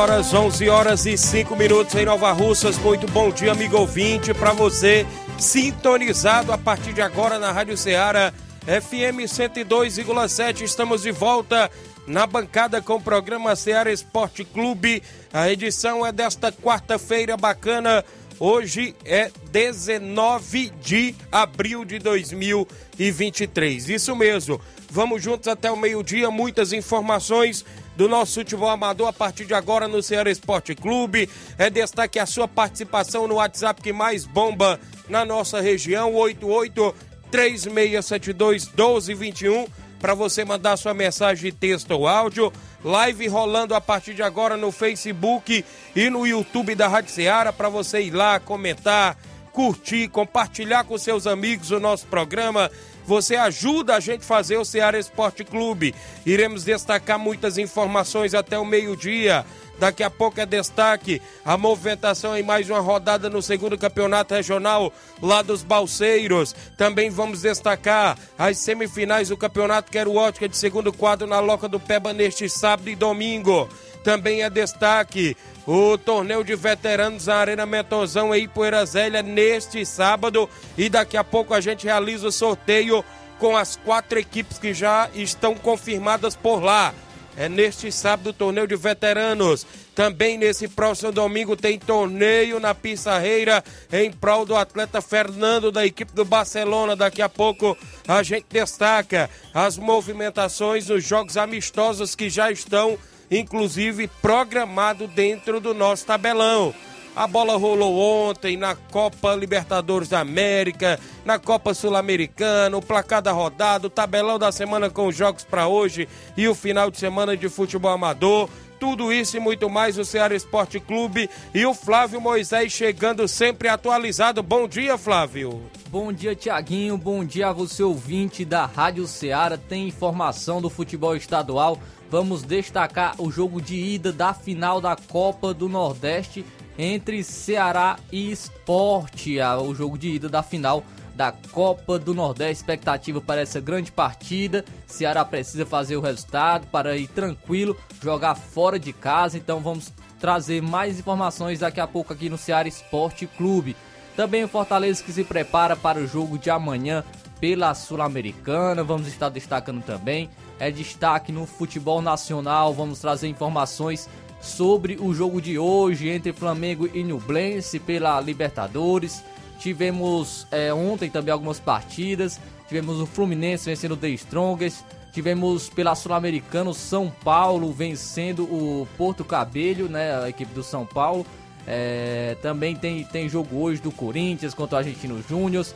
[0.00, 2.78] Horas, 11 horas e 5 minutos em Nova Russas.
[2.78, 5.06] Muito bom dia, amigo ouvinte, para você
[5.38, 8.32] sintonizado a partir de agora na Rádio Ceará
[8.64, 10.62] FM 102,7.
[10.62, 11.70] Estamos de volta
[12.06, 15.02] na bancada com o programa Ceará Esporte Clube.
[15.34, 18.02] A edição é desta quarta-feira bacana.
[18.38, 23.90] Hoje é 19 de abril de 2023.
[23.90, 24.58] Isso mesmo.
[24.90, 26.30] Vamos juntos até o meio-dia.
[26.30, 27.66] Muitas informações
[28.00, 31.28] do nosso futebol amador a partir de agora no Ceará Esporte Clube.
[31.58, 36.94] É destaque a sua participação no WhatsApp que mais bomba na nossa região, 88
[37.30, 39.66] 3672 1221,
[40.00, 42.50] para você mandar sua mensagem texto ou áudio.
[42.82, 45.62] Live rolando a partir de agora no Facebook
[45.94, 49.18] e no YouTube da Rádio Ceará para você ir lá comentar,
[49.52, 52.70] curtir, compartilhar com seus amigos o nosso programa
[53.06, 55.94] você ajuda a gente fazer o Ceará Esporte Clube.
[56.24, 59.44] Iremos destacar muitas informações até o meio-dia.
[59.80, 64.92] Daqui a pouco é destaque a movimentação em mais uma rodada no segundo campeonato regional
[65.22, 66.54] lá dos Balseiros.
[66.76, 71.80] Também vamos destacar as semifinais do campeonato Quero Ótica de segundo quadro na Loca do
[71.80, 73.70] Peba neste sábado e domingo.
[74.02, 80.48] Também é destaque o torneio de veteranos na Arena Mentozão em Poeira Zélia neste sábado.
[80.76, 83.04] E daqui a pouco a gente realiza o sorteio
[83.38, 86.94] com as quatro equipes que já estão confirmadas por lá.
[87.36, 89.66] É neste sábado o torneio de veteranos.
[89.94, 93.62] Também nesse próximo domingo tem torneio na Pissarreira
[93.92, 96.96] em prol do atleta Fernando da equipe do Barcelona.
[96.96, 102.98] Daqui a pouco a gente destaca as movimentações nos jogos amistosos que já estão
[103.30, 106.74] inclusive programado dentro do nosso tabelão.
[107.14, 113.32] A bola rolou ontem na Copa Libertadores da América, na Copa Sul-Americana, o placar da
[113.32, 117.36] rodada, o tabelão da semana com os jogos para hoje e o final de semana
[117.36, 118.48] de futebol amador.
[118.78, 123.68] Tudo isso e muito mais o Ceará Esporte Clube e o Flávio Moisés chegando sempre
[123.68, 124.42] atualizado.
[124.42, 125.60] Bom dia, Flávio.
[125.90, 126.96] Bom dia, Tiaguinho.
[126.96, 129.58] Bom dia a você, ouvinte da Rádio Ceará.
[129.58, 131.78] Tem informação do futebol estadual
[132.10, 136.44] vamos destacar o jogo de ida da final da Copa do Nordeste
[136.76, 139.38] entre Ceará e Esporte.
[139.40, 140.82] O jogo de ida da final
[141.14, 142.62] da Copa do Nordeste.
[142.62, 144.64] Expectativa para essa grande partida.
[144.86, 149.38] Ceará precisa fazer o resultado para ir tranquilo, jogar fora de casa.
[149.38, 153.76] Então vamos trazer mais informações daqui a pouco aqui no Ceará Esporte Clube.
[154.16, 157.04] Também o Fortaleza que se prepara para o jogo de amanhã
[157.38, 158.82] pela Sul-Americana.
[158.82, 160.28] Vamos estar destacando também
[160.60, 162.72] é destaque no futebol nacional.
[162.74, 164.08] Vamos trazer informações
[164.40, 169.24] sobre o jogo de hoje entre Flamengo e Nublense pela Libertadores.
[169.58, 172.38] Tivemos é, ontem também algumas partidas.
[172.68, 174.84] Tivemos o Fluminense vencendo o The Strongest.
[175.12, 181.26] Tivemos pela Sul-Americana São Paulo vencendo o Porto Cabelho, né, a equipe do São Paulo.
[181.66, 185.66] É, também tem, tem jogo hoje do Corinthians contra o Argentino Júnior.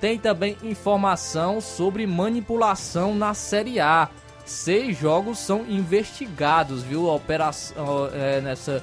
[0.00, 4.08] Tem também informação sobre manipulação na Série A
[4.50, 7.08] seis jogos são investigados, viu?
[7.08, 8.82] A operação é, nessa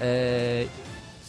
[0.00, 0.66] é,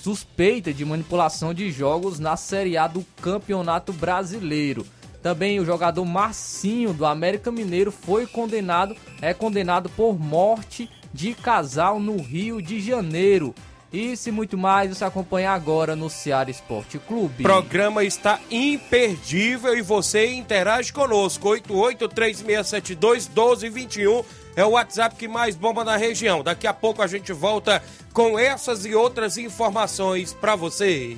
[0.01, 4.85] suspeita de manipulação de jogos na Série A do Campeonato Brasileiro.
[5.23, 11.99] Também o jogador Marcinho do América Mineiro foi condenado, é condenado por morte de casal
[11.99, 13.53] no Rio de Janeiro.
[13.91, 17.43] Isso e muito mais você acompanha agora no Ceará Esporte Clube.
[17.43, 21.49] O programa está imperdível e você interage conosco.
[21.49, 24.23] 8836721221
[24.55, 26.43] é o WhatsApp que mais bomba na região.
[26.43, 27.81] Daqui a pouco a gente volta
[28.13, 31.17] com essas e outras informações para você.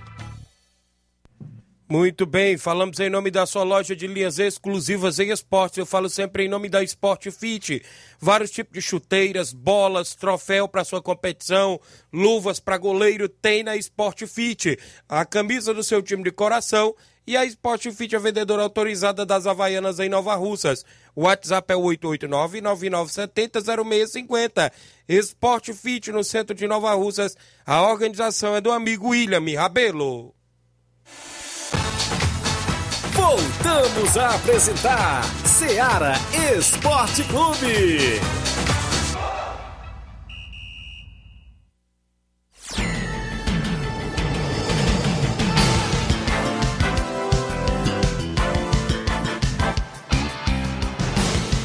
[1.91, 5.77] Muito bem, falamos em nome da sua loja de linhas exclusivas em esportes.
[5.77, 7.83] Eu falo sempre em nome da Sport Fit.
[8.17, 11.77] Vários tipos de chuteiras, bolas, troféu para sua competição,
[12.13, 14.79] luvas para goleiro, tem na Sport Fit.
[15.09, 16.95] A camisa do seu time de coração
[17.27, 20.85] e a Sport Fit é vendedora autorizada das Havaianas em Nova Russas.
[21.13, 24.71] O WhatsApp é 889-9970-0650.
[25.09, 27.35] Sport Fit no centro de Nova Russas.
[27.65, 30.33] A organização é do amigo William Rabelo.
[33.13, 36.13] Voltamos a apresentar Seara
[36.57, 38.19] Esporte Clube.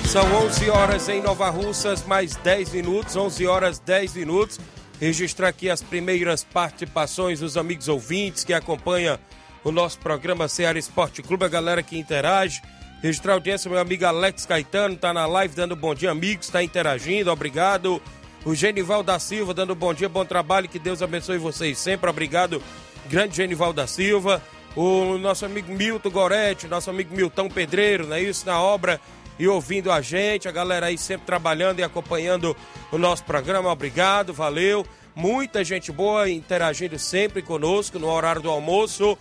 [0.07, 4.59] São 11 horas em Nova Russas, mais 10 minutos, 11 horas 10 minutos.
[4.99, 9.19] Registrar aqui as primeiras participações dos amigos ouvintes que acompanham
[9.67, 12.63] o nosso programa Ceará Esporte Clube, a galera que interage.
[13.03, 17.33] Registrar audiência, meu amigo Alex Caetano, tá na live dando bom dia, amigos, está interagindo,
[17.33, 18.01] obrigado.
[18.45, 22.63] O Genival da Silva dando bom dia, bom trabalho, que Deus abençoe vocês sempre, obrigado,
[23.11, 24.41] grande Genival da Silva.
[24.77, 28.47] O nosso amigo Milton Goretti, nosso amigo Milton Pedreiro, não é isso?
[28.47, 29.01] Na obra
[29.37, 32.57] e ouvindo a gente, a galera aí sempre trabalhando e acompanhando
[32.93, 34.87] o nosso programa, obrigado, valeu.
[35.13, 39.19] Muita gente boa interagindo sempre conosco no horário do almoço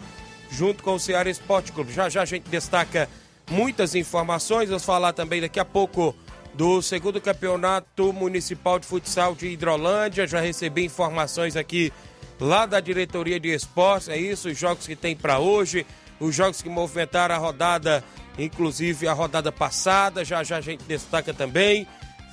[0.52, 1.92] junto com o Ceará Esporte Clube.
[1.92, 3.10] Já já a gente destaca
[3.50, 6.16] muitas informações, vamos falar também daqui a pouco
[6.54, 10.26] do segundo campeonato municipal de futsal de Hidrolândia.
[10.26, 11.92] Já recebi informações aqui
[12.40, 15.86] lá da diretoria de esportes, é isso, os jogos que tem para hoje,
[16.20, 18.04] os jogos que movimentaram a rodada,
[18.38, 21.88] inclusive a rodada passada, já já a gente destaca também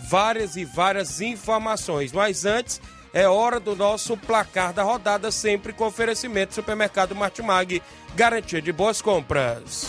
[0.08, 2.12] várias e várias informações.
[2.12, 2.80] Mas antes,
[3.12, 7.82] é hora do nosso placar da rodada, sempre com oferecimento do supermercado Martimag,
[8.14, 9.86] garantia de boas compras.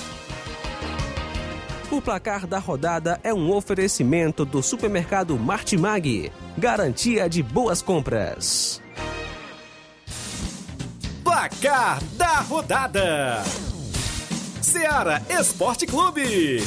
[1.89, 8.81] O placar da rodada é um oferecimento do supermercado Martimag, garantia de boas compras.
[11.23, 13.43] Placar da rodada:
[14.61, 16.61] Seara Esporte Clube.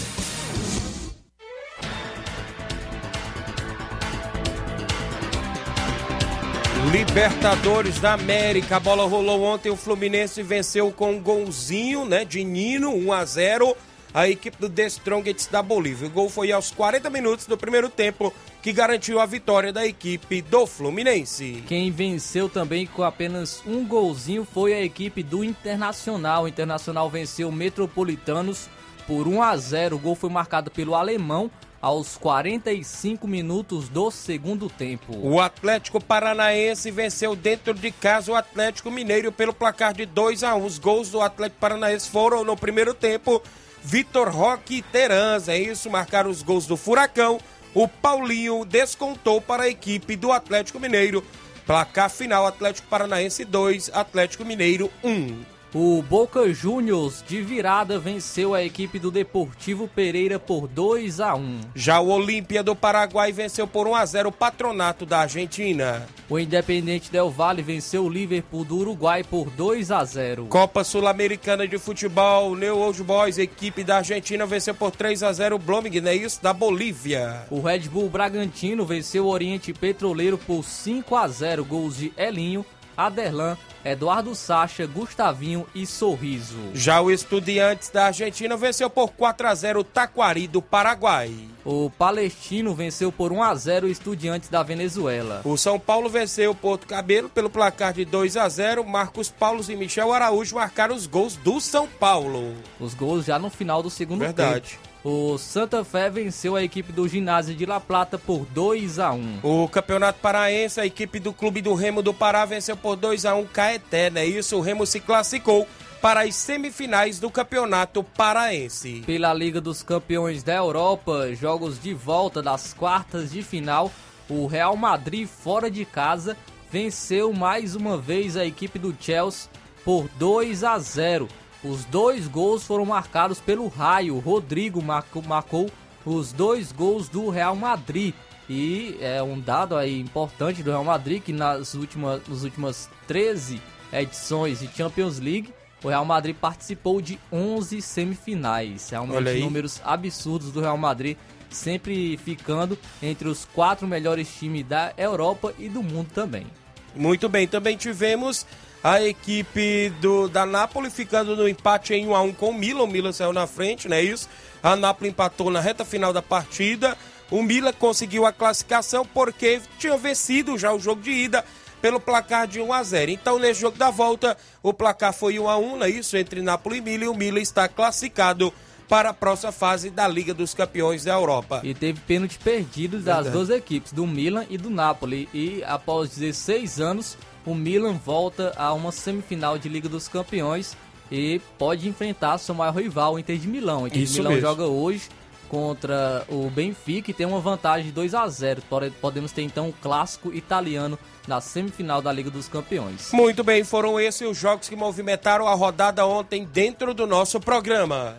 [6.91, 12.45] Libertadores da América, a bola rolou ontem, o Fluminense venceu com um golzinho, né, de
[12.45, 13.77] Nino, 1 a 0
[14.15, 16.07] a equipe do The Strongest da Bolívia.
[16.07, 20.41] O gol foi aos 40 minutos do primeiro tempo, que garantiu a vitória da equipe
[20.41, 21.63] do Fluminense.
[21.67, 26.45] Quem venceu também com apenas um golzinho foi a equipe do Internacional.
[26.45, 28.71] O Internacional venceu o Metropolitanos
[29.07, 29.97] por 1 a 0.
[29.97, 31.51] O gol foi marcado pelo alemão
[31.87, 35.17] aos 45 minutos do segundo tempo.
[35.23, 40.57] O Atlético Paranaense venceu dentro de casa o Atlético Mineiro pelo placar de 2 a
[40.57, 40.65] 1.
[40.65, 43.41] Os gols do Atlético Paranaense foram no primeiro tempo.
[43.85, 47.39] Vitor Roque e Terans, é isso, marcaram os gols do Furacão.
[47.73, 51.23] O Paulinho descontou para a equipe do Atlético Mineiro.
[51.65, 55.56] Placar final: Atlético Paranaense 2, Atlético Mineiro 1.
[55.79, 61.61] O Boca Juniors de virada venceu a equipe do Deportivo Pereira por 2 a 1.
[61.75, 66.09] Já o Olímpia do Paraguai venceu por 1 a 0 o Patronato da Argentina.
[66.31, 70.47] O Independente Del Valle venceu o Liverpool do Uruguai por 2 a 0.
[70.47, 75.61] Copa Sul-Americana de Futebol, New Old Boys, equipe da Argentina venceu por 3 a 0
[75.61, 77.45] o isso, da Bolívia.
[77.51, 82.65] O Red Bull Bragantino venceu o Oriente Petroleiro por 5 a 0, gols de Elinho,
[82.97, 86.59] Aderlan, Eduardo Sacha, Gustavinho e Sorriso.
[86.75, 91.33] Já o Estudiantes da Argentina venceu por 4 a 0 o Taquari do Paraguai.
[91.65, 95.43] O Palestino venceu por 1 a 0 o Estudiantes da Venezuela.
[95.45, 98.85] O São Paulo venceu o Porto Cabelo pelo placar de 2 a 0.
[98.85, 102.55] Marcos Paulo e Michel Araújo marcaram os gols do São Paulo.
[102.81, 104.71] Os gols já no final do segundo Verdade.
[104.71, 104.96] tempo.
[105.09, 109.39] O Santa Fé venceu a equipe do Ginásio de La Plata por 2 a 1.
[109.41, 113.37] O Campeonato Paraense, a equipe do Clube do Remo do Pará venceu por 2 a
[113.37, 114.27] 1 Caeté, né?
[114.27, 115.65] Isso, o Remo se classificou
[116.03, 119.05] para as semifinais do Campeonato Paraense.
[119.07, 123.93] Pela Liga dos Campeões da Europa, jogos de volta das quartas de final,
[124.29, 126.37] o Real Madrid fora de casa
[126.69, 129.49] venceu mais uma vez a equipe do Chelsea
[129.85, 131.29] por 2 a 0.
[131.65, 134.19] Os dois gols foram marcados pelo Raio.
[134.19, 135.71] Rodrigo marcou, marcou
[136.05, 138.15] os dois gols do Real Madrid.
[138.49, 143.61] E é um dado aí importante do Real Madrid que nas últimas, nas últimas 13
[143.93, 148.89] edições de Champions League, o Real Madrid participou de 11 semifinais.
[148.91, 151.17] Realmente números absurdos do Real Madrid,
[151.51, 156.47] sempre ficando entre os quatro melhores times da Europa e do mundo também.
[156.95, 158.47] Muito bem, também tivemos
[158.83, 162.85] a equipe do, da Napoli ficando no empate em 1 a 1 com o Milan.
[162.85, 164.29] O Milan saiu na frente, não é isso?
[164.63, 166.97] A Napoli empatou na reta final da partida.
[167.31, 171.45] O Milan conseguiu a classificação porque tinha vencido já o jogo de ida
[171.83, 173.11] pelo placar de 1 a 0.
[173.11, 176.17] Então, nesse jogo da volta, o placar foi 1 a 1, não é isso?
[176.17, 177.05] Entre Napoli e Milan.
[177.07, 178.53] E o Milan está classificado
[178.89, 181.61] para a próxima fase da Liga dos Campeões da Europa.
[181.65, 183.31] E teve pênalti perdido das Verdade.
[183.31, 185.29] duas equipes, do Milan e do Napoli.
[185.35, 190.77] E após 16 anos, o Milan volta a uma semifinal de Liga dos Campeões
[191.11, 193.85] e pode enfrentar seu maior rival, o Inter de Milão.
[193.85, 194.49] O Inter Isso de Milão mesmo.
[194.49, 195.09] joga hoje
[195.49, 198.63] contra o Benfica e tem uma vantagem de 2 a 0.
[199.01, 200.99] Podemos ter então o um clássico italiano
[201.29, 203.11] na semifinal da Liga dos Campeões.
[203.13, 208.17] Muito bem, foram esses os jogos que movimentaram a rodada ontem dentro do nosso programa.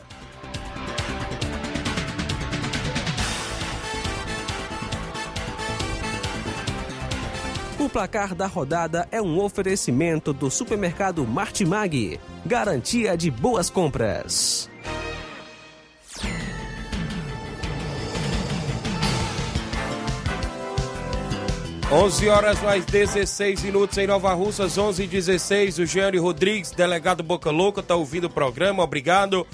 [7.87, 12.19] O placar da rodada é um oferecimento do supermercado Martimag.
[12.45, 14.69] Garantia de boas compras.
[21.89, 25.79] Onze horas mais 16 minutos em Nova Russas, 11 e 16.
[25.79, 29.47] O Jeane Rodrigues, delegado Boca Louca, está ouvindo o programa, obrigado.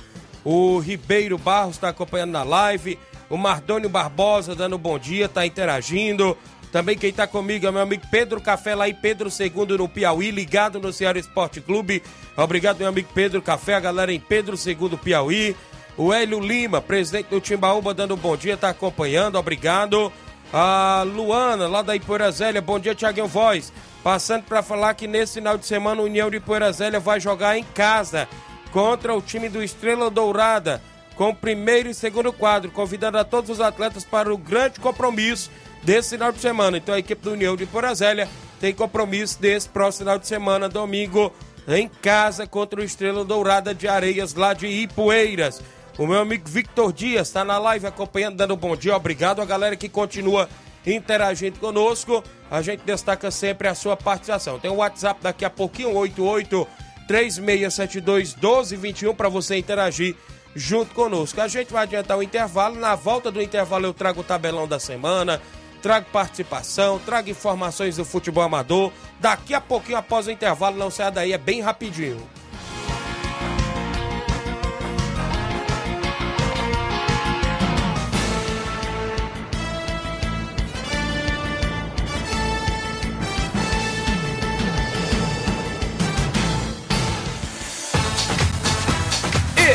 [0.43, 2.97] O Ribeiro Barros está acompanhando na live.
[3.29, 6.35] O Mardônio Barbosa dando bom dia, está interagindo.
[6.73, 10.31] Também quem está comigo é meu amigo Pedro Café, lá em Pedro II no Piauí,
[10.31, 12.01] ligado no Ceará Esporte Clube.
[12.35, 15.55] Obrigado, meu amigo Pedro Café, a galera em Pedro II Piauí.
[15.95, 20.11] O Hélio Lima, presidente do Timbaúba, dando um bom dia, está acompanhando, obrigado.
[20.51, 23.71] A Luana, lá da Ipoeira Zélia, bom dia, Tiaguinho Voz.
[24.03, 27.55] Passando para falar que nesse final de semana o União de Ipoeira Zélia vai jogar
[27.55, 28.27] em casa
[28.71, 30.81] contra o time do Estrela Dourada,
[31.15, 35.51] com o primeiro e segundo quadro, convidando a todos os atletas para o grande compromisso
[35.83, 36.77] desse final de semana.
[36.77, 38.27] Então a equipe do União de Porazélia
[38.59, 41.33] tem compromisso desse próximo final de semana, domingo,
[41.67, 45.61] em casa contra o Estrela Dourada de Areias, lá de Ipueiras.
[45.97, 48.95] O meu amigo Victor Dias está na live acompanhando, dando um bom dia.
[48.95, 50.49] Obrigado a galera que continua
[50.85, 52.23] interagindo conosco.
[52.49, 54.59] A gente destaca sempre a sua participação.
[54.59, 56.67] Tem o um WhatsApp daqui a pouquinho, 88
[57.07, 60.15] 3672 1221 para você interagir
[60.55, 61.39] junto conosco.
[61.41, 62.75] A gente vai adiantar o intervalo.
[62.75, 65.41] Na volta do intervalo eu trago o tabelão da semana,
[65.83, 68.91] trago participação, trago informações do futebol amador.
[69.19, 72.25] Daqui a pouquinho, após o intervalo, não saia daí, é bem rapidinho.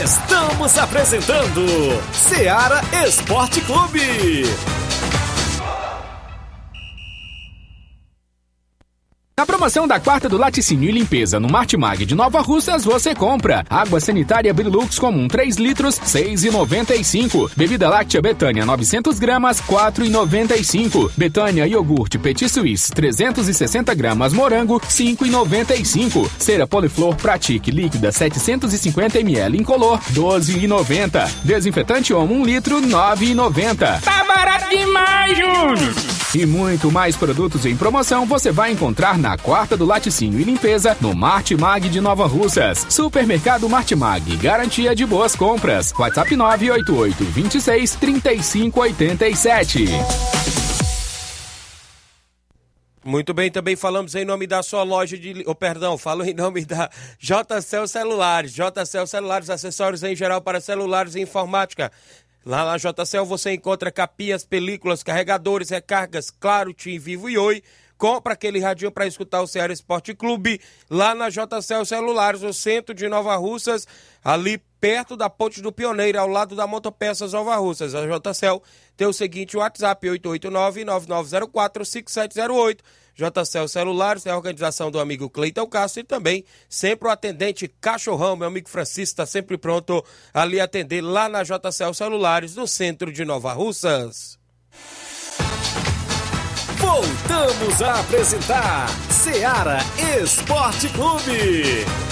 [0.02, 1.66] Estamos apresentando
[2.14, 4.44] Seara Esporte Clube.
[9.38, 13.64] Na promoção da quarta do laticínio e limpeza no Martimag de Nova Russas, você compra
[13.70, 17.48] água sanitária Brilux comum 3 litros, 6,95.
[17.56, 21.12] Bebida láctea Betânia 900 gramas, 4,95.
[21.16, 26.28] Betânia iogurte Petit Suisse 360 gramas morango, 5,95.
[26.36, 31.30] Cera Poliflor Pratique líquida 750 ml incolor, 12,90.
[31.44, 34.00] Desinfetante Omo 1 litro, 9,90.
[34.00, 36.17] Tá barato demais, Júnior!
[36.34, 40.94] E muito mais produtos em promoção você vai encontrar na quarta do laticínio e limpeza,
[41.00, 42.86] no Martimag de Nova Russas.
[42.90, 45.90] Supermercado Martimag, garantia de boas compras.
[45.98, 49.84] WhatsApp 988 26 35 87.
[53.02, 55.42] Muito bem, também falamos em nome da sua loja de.
[55.46, 58.52] Oh, perdão, falo em nome da JCL Celulares.
[58.52, 61.90] JCL Celulares, acessórios em geral para celulares e informática.
[62.44, 67.62] Lá na JCL você encontra capias, películas, carregadores, recargas, claro, Tim Vivo e Oi
[67.98, 72.94] compra aquele radinho para escutar o Ceará Esporte Clube lá na JCL Celulares, o centro
[72.94, 73.86] de Nova Russas,
[74.24, 77.96] ali perto da Ponte do Pioneiro, ao lado da Motopeças Nova Russas.
[77.96, 78.62] A JCL
[78.96, 82.78] tem o seguinte WhatsApp, 889-9904-5708.
[83.18, 88.36] JCL Celulares, tem a organização do amigo Cleiton Castro e também sempre o atendente Cachorrão,
[88.36, 93.24] meu amigo Francisco, está sempre pronto ali atender lá na JCL Celulares, no centro de
[93.24, 94.38] Nova Russas.
[96.78, 99.78] Voltamos a apresentar Seara
[100.22, 102.07] Esporte Clube.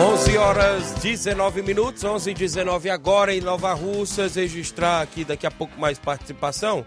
[0.00, 4.36] 11 horas 19 minutos, 11 e 19 agora em Nova Russas.
[4.36, 6.86] Registrar aqui daqui a pouco mais participação,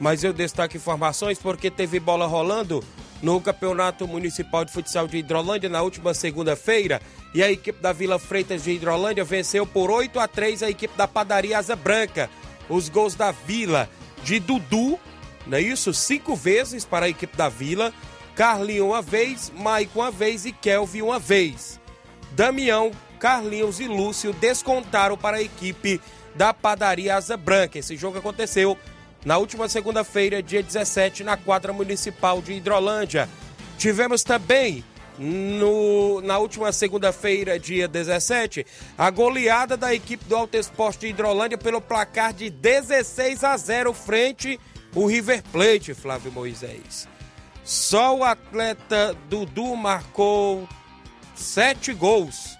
[0.00, 2.82] mas eu destaco informações porque teve bola rolando
[3.22, 7.02] no Campeonato Municipal de Futsal de Hidrolândia na última segunda-feira
[7.34, 10.96] e a equipe da Vila Freitas de Hidrolândia venceu por 8 a 3 a equipe
[10.96, 12.30] da Padaria Asa Branca.
[12.70, 13.86] Os gols da Vila
[14.24, 14.98] de Dudu,
[15.46, 15.92] não é isso?
[15.92, 17.92] Cinco vezes para a equipe da Vila.
[18.34, 21.78] Carlinho uma vez, Maicon uma vez e Kelvin uma vez.
[22.32, 26.00] Damião, Carlinhos e Lúcio descontaram para a equipe
[26.34, 27.78] da Padaria Asa Branca.
[27.78, 28.76] Esse jogo aconteceu
[29.24, 33.28] na última segunda-feira, dia 17, na quadra municipal de Hidrolândia.
[33.78, 34.84] Tivemos também
[35.18, 38.66] no, na última segunda-feira, dia 17,
[38.96, 43.92] a goleada da equipe do Alto Esporte de Hidrolândia pelo placar de 16 a 0
[43.92, 44.60] frente
[44.94, 47.08] o River Plate, Flávio Moisés.
[47.64, 50.68] Só o atleta Dudu marcou
[51.36, 52.58] sete gols.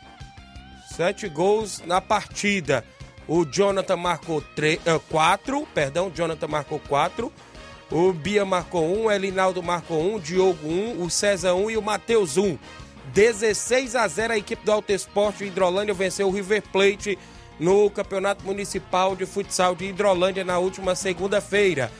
[0.94, 2.84] Sete gols na partida.
[3.28, 7.32] O Jonathan marcou três, uh, quatro, perdão, Jonathan marcou quatro.
[7.90, 11.76] O Bia marcou um, o Elinaldo marcou um, o Diogo um, o César um e
[11.76, 12.56] o Matheus um.
[13.12, 17.18] 16 a 0 a equipe do Alto Esporte de Hidrolândia venceu o River Plate
[17.58, 21.90] no Campeonato Municipal de Futsal de Hidrolândia na última segunda-feira.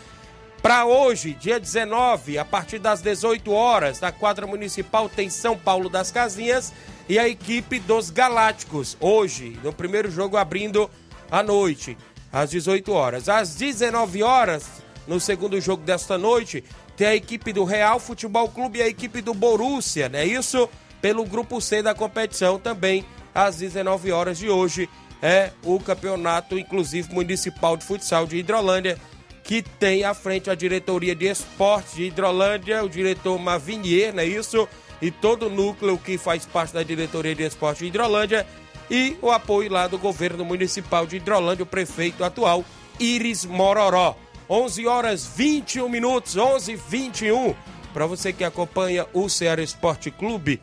[0.63, 5.89] Para hoje, dia 19, a partir das 18 horas, na quadra municipal tem São Paulo
[5.89, 6.73] das Casinhas
[7.09, 8.97] e a equipe dos Galácticos.
[9.01, 10.91] Hoje, no primeiro jogo abrindo
[11.31, 11.97] à noite,
[12.33, 13.29] às 18 horas.
[13.29, 14.67] Às 19 horas,
[15.07, 16.65] no segundo jogo desta noite,
[16.97, 20.69] tem a equipe do Real Futebol Clube e a equipe do Borussia, não é isso?
[21.01, 24.89] Pelo grupo C da competição também, às 19 horas de hoje,
[25.23, 28.99] é o campeonato, inclusive municipal de futsal de Hidrolândia
[29.47, 34.27] que tem à frente a diretoria de esportes de Hidrolândia, o diretor Mavinier, não é
[34.27, 34.69] isso?
[35.01, 38.45] E todo o núcleo que faz parte da diretoria de esportes de Hidrolândia
[38.91, 42.65] e o apoio lá do governo municipal de Hidrolândia, o prefeito atual,
[42.99, 44.17] Iris Mororó.
[44.51, 47.55] 11 horas 21 minutos, 11 e 21.
[47.95, 50.61] Para você que acompanha o Ceará Esporte Clube,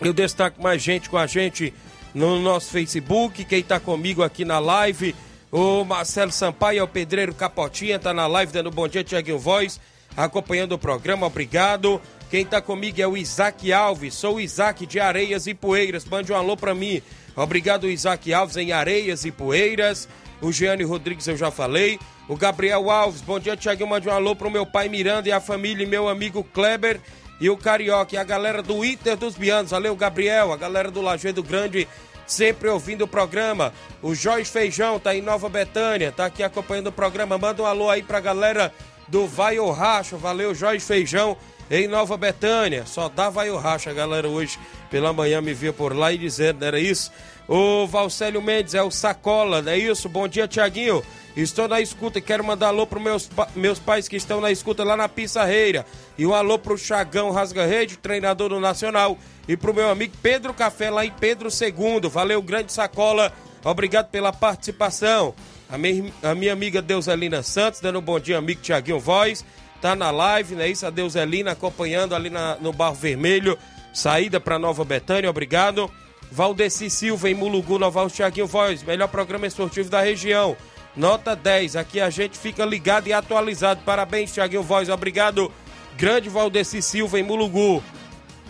[0.00, 1.72] eu destaco mais gente com a gente
[2.14, 5.14] no nosso Facebook, quem está comigo aqui na live
[5.56, 9.80] o Marcelo Sampaio é o pedreiro Capotinha, tá na live dando bom dia, Tiaguinho Voz,
[10.16, 12.00] acompanhando o programa, obrigado.
[12.28, 16.32] Quem tá comigo é o Isaac Alves, sou o Isaac de Areias e Poeiras, mande
[16.32, 17.00] um alô pra mim.
[17.36, 20.08] Obrigado, Isaac Alves, em Areias e Poeiras.
[20.42, 22.00] O Giane Rodrigues eu já falei.
[22.28, 25.40] O Gabriel Alves, bom dia, Tiaguinho, mande um alô pro meu pai Miranda e a
[25.40, 27.00] família e meu amigo Kleber
[27.40, 29.70] e o Carioca e a galera do Inter dos Bianos.
[29.70, 31.86] Valeu, Gabriel, a galera do Lajeado Grande
[32.26, 33.72] sempre ouvindo o programa.
[34.02, 37.38] O Jorge Feijão tá em Nova Betânia, tá aqui acompanhando o programa.
[37.38, 38.72] Manda um alô aí pra galera
[39.08, 40.16] do Vai o Racho.
[40.16, 41.36] Valeu, Jorge Feijão
[41.70, 42.84] em Nova Betânia.
[42.86, 44.58] Só dá Vai o Racho, a galera hoje
[44.90, 47.10] pela manhã me via por lá e dizendo, não era isso?
[47.48, 50.08] O Valcélio Mendes é o Sacola, não é isso?
[50.08, 51.02] Bom dia, Tiaguinho.
[51.36, 54.84] Estou na escuta e quero mandar alô para meus, meus pais que estão na escuta
[54.84, 55.84] lá na Pissarreira.
[56.16, 59.18] E um alô para o Chagão Rasga Rede, treinador do Nacional.
[59.48, 62.08] E para o meu amigo Pedro Café, lá em Pedro II.
[62.08, 63.32] Valeu, grande sacola.
[63.64, 65.34] Obrigado pela participação.
[65.68, 69.44] A minha, a minha amiga Deuselina Santos, dando um bom dia, amigo Tiaguinho Voz.
[69.84, 70.66] Tá na live, né?
[70.66, 73.58] Isso, a Deuselina acompanhando ali na, no Barro Vermelho.
[73.92, 75.90] Saída para Nova Betânia, obrigado.
[76.32, 80.56] Valdeci Silva em Mulugu, Nova Tiaguinho Voz, melhor programa esportivo da região.
[80.96, 81.76] Nota 10.
[81.76, 83.82] Aqui a gente fica ligado e atualizado.
[83.84, 84.88] Parabéns, Thiaguinho Voz.
[84.88, 85.52] Obrigado.
[85.98, 87.84] Grande Valdeci Silva em Mulugu.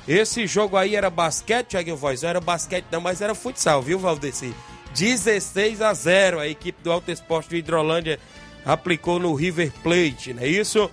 [0.07, 2.23] Esse jogo aí era basquete, Thiaguinho Voz.
[2.23, 4.55] Não era basquete, não, mas era futsal, viu, Valdeci?
[4.95, 6.39] 16 a 0.
[6.39, 8.21] A equipe do Alto Esporte de Hidrolândia
[8.65, 10.89] aplicou no River Plate, não é isso?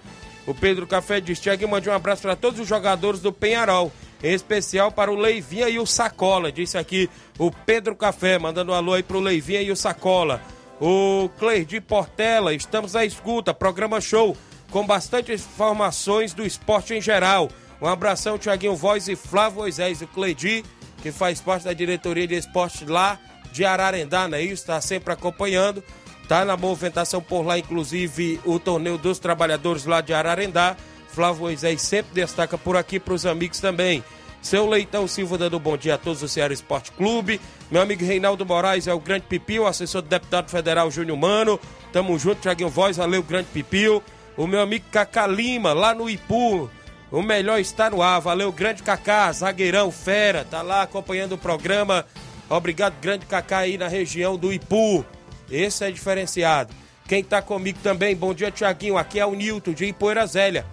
[0.45, 3.91] O Pedro Café diz: Thiaguinho, mande um abraço para todos os jogadores do Penharol.
[4.23, 6.51] Em especial para o Leivinha e o Sacola.
[6.51, 10.41] Disse aqui o Pedro Café, mandando um alô aí pro Leivinha e o Sacola.
[10.79, 14.35] O Cleide Portela, estamos à escuta, programa show,
[14.69, 17.49] com bastante informações do esporte em geral.
[17.81, 20.63] Um abração, Tiaguinho Voz e Flávio Moisés, o Cleidi,
[21.01, 23.19] que faz parte da diretoria de esporte lá
[23.51, 24.63] de Ararendá, não é isso?
[24.63, 25.83] Está sempre acompanhando.
[26.31, 30.77] Tá na movimentação por lá, inclusive, o torneio dos trabalhadores lá de Ararendá.
[31.09, 34.01] Flávio Moisés sempre destaca por aqui para os amigos também.
[34.41, 37.41] Seu Leitão Silva dando bom dia a todos do Ceará Esporte Clube.
[37.69, 41.59] Meu amigo Reinaldo Moraes é o Grande Pipio, assessor do deputado federal Júnior Mano.
[41.91, 44.01] Tamo junto, Thiaguinho Voz, valeu, Grande Pipio.
[44.37, 46.69] O meu amigo Cacá Lima, lá no Ipu.
[47.11, 52.05] O melhor está no ar, valeu, Grande Cacá, zagueirão, fera, tá lá acompanhando o programa.
[52.49, 55.05] Obrigado, Grande Cacá aí na região do Ipu.
[55.51, 56.73] Esse é diferenciado.
[57.07, 58.97] Quem tá comigo também, bom dia, Tiaguinho.
[58.97, 60.65] Aqui é o Nilton de Ipoeira Zélia.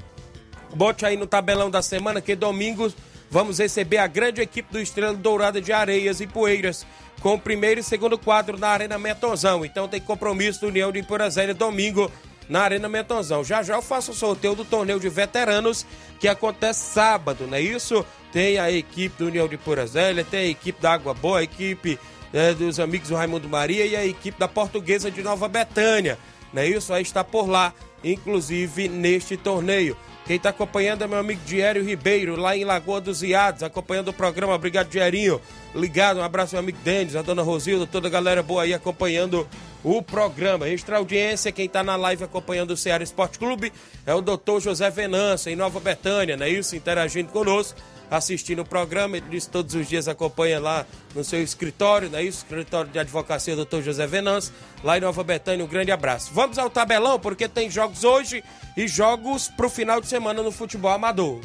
[0.74, 2.92] Bote aí no tabelão da semana que domingo
[3.30, 6.86] vamos receber a grande equipe do Estrela Dourada de Areias e Poeiras
[7.20, 9.64] com o primeiro e segundo quadro na Arena Metonzão.
[9.64, 12.10] Então tem compromisso do União de Ipoeira Zélia domingo
[12.48, 13.42] na Arena Metonzão.
[13.42, 15.84] Já já eu faço o sorteio do torneio de veteranos
[16.20, 18.04] que acontece sábado, não é isso?
[18.32, 21.42] Tem a equipe do União de Ipoeira Zélia, tem a equipe da Água Boa, a
[21.42, 21.98] equipe
[22.32, 26.18] é, dos amigos do Raimundo Maria e a equipe da Portuguesa de Nova Betânia.
[26.52, 26.92] Não é isso?
[26.92, 29.96] Aí está por lá, inclusive neste torneio.
[30.26, 34.12] Quem está acompanhando é meu amigo Diério Ribeiro, lá em Lagoa dos Iados, acompanhando o
[34.12, 34.54] programa.
[34.54, 35.40] Obrigado, Dierinho.
[35.74, 39.48] Ligado, um abraço, meu amigo Denis, a dona Rosilda, toda a galera boa aí acompanhando
[39.82, 40.68] o programa.
[40.68, 43.72] Extra audiência, quem está na live acompanhando o Ceará Esporte Clube
[44.04, 46.76] é o doutor José Venâncio, em Nova Betânia, não é isso?
[46.76, 47.80] Interagindo conosco
[48.10, 49.16] assistindo o programa.
[49.16, 52.38] Ele disse todos os dias acompanha lá no seu escritório, não é isso?
[52.38, 53.80] Escritório de Advocacia Dr.
[53.82, 55.64] José Venâncio, lá em Nova Betânia.
[55.64, 56.30] Um grande abraço.
[56.32, 58.42] Vamos ao tabelão, porque tem jogos hoje
[58.76, 61.40] e jogos para o final de semana no futebol amador.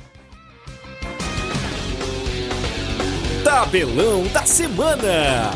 [3.44, 5.52] Tabelão da semana.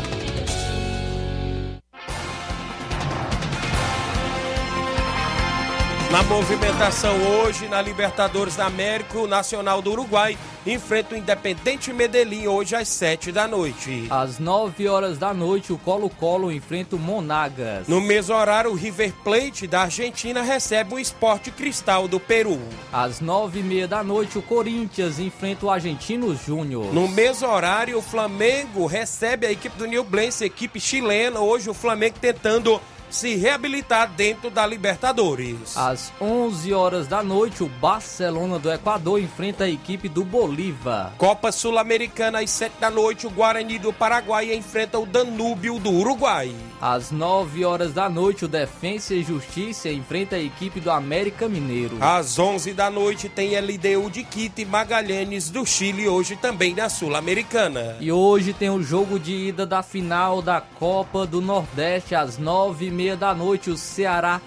[6.10, 12.46] Na movimentação hoje na Libertadores da América, o Nacional do Uruguai enfrenta o Independente Medellín
[12.46, 14.06] hoje às 7 da noite.
[14.08, 17.86] Às 9 horas da noite, o Colo-Colo enfrenta o Monagas.
[17.86, 22.58] No mesmo horário, o River Plate da Argentina recebe o Esporte Cristal do Peru.
[22.90, 26.86] Às 9 e meia da noite, o Corinthians enfrenta o Argentino Júnior.
[26.90, 31.40] No mesmo horário, o Flamengo recebe a equipe do New Blense, equipe chilena.
[31.40, 35.76] Hoje o Flamengo tentando se reabilitar dentro da Libertadores.
[35.76, 41.12] Às 11 horas da noite, o Barcelona do Equador enfrenta a equipe do Bolívar.
[41.18, 46.54] Copa Sul-Americana às 7 da noite, o Guarani do Paraguai enfrenta o Danúbio do Uruguai.
[46.80, 51.96] Às 9 horas da noite, o Defensa e Justiça enfrenta a equipe do América Mineiro.
[52.00, 56.88] Às 11 da noite tem LDU de Quito e Magalhães do Chile, hoje também na
[56.88, 57.96] Sul-Americana.
[58.00, 62.86] E hoje tem o jogo de ida da final da Copa do Nordeste às 9
[62.86, 63.70] e meia da noite.
[63.70, 64.40] O Ceará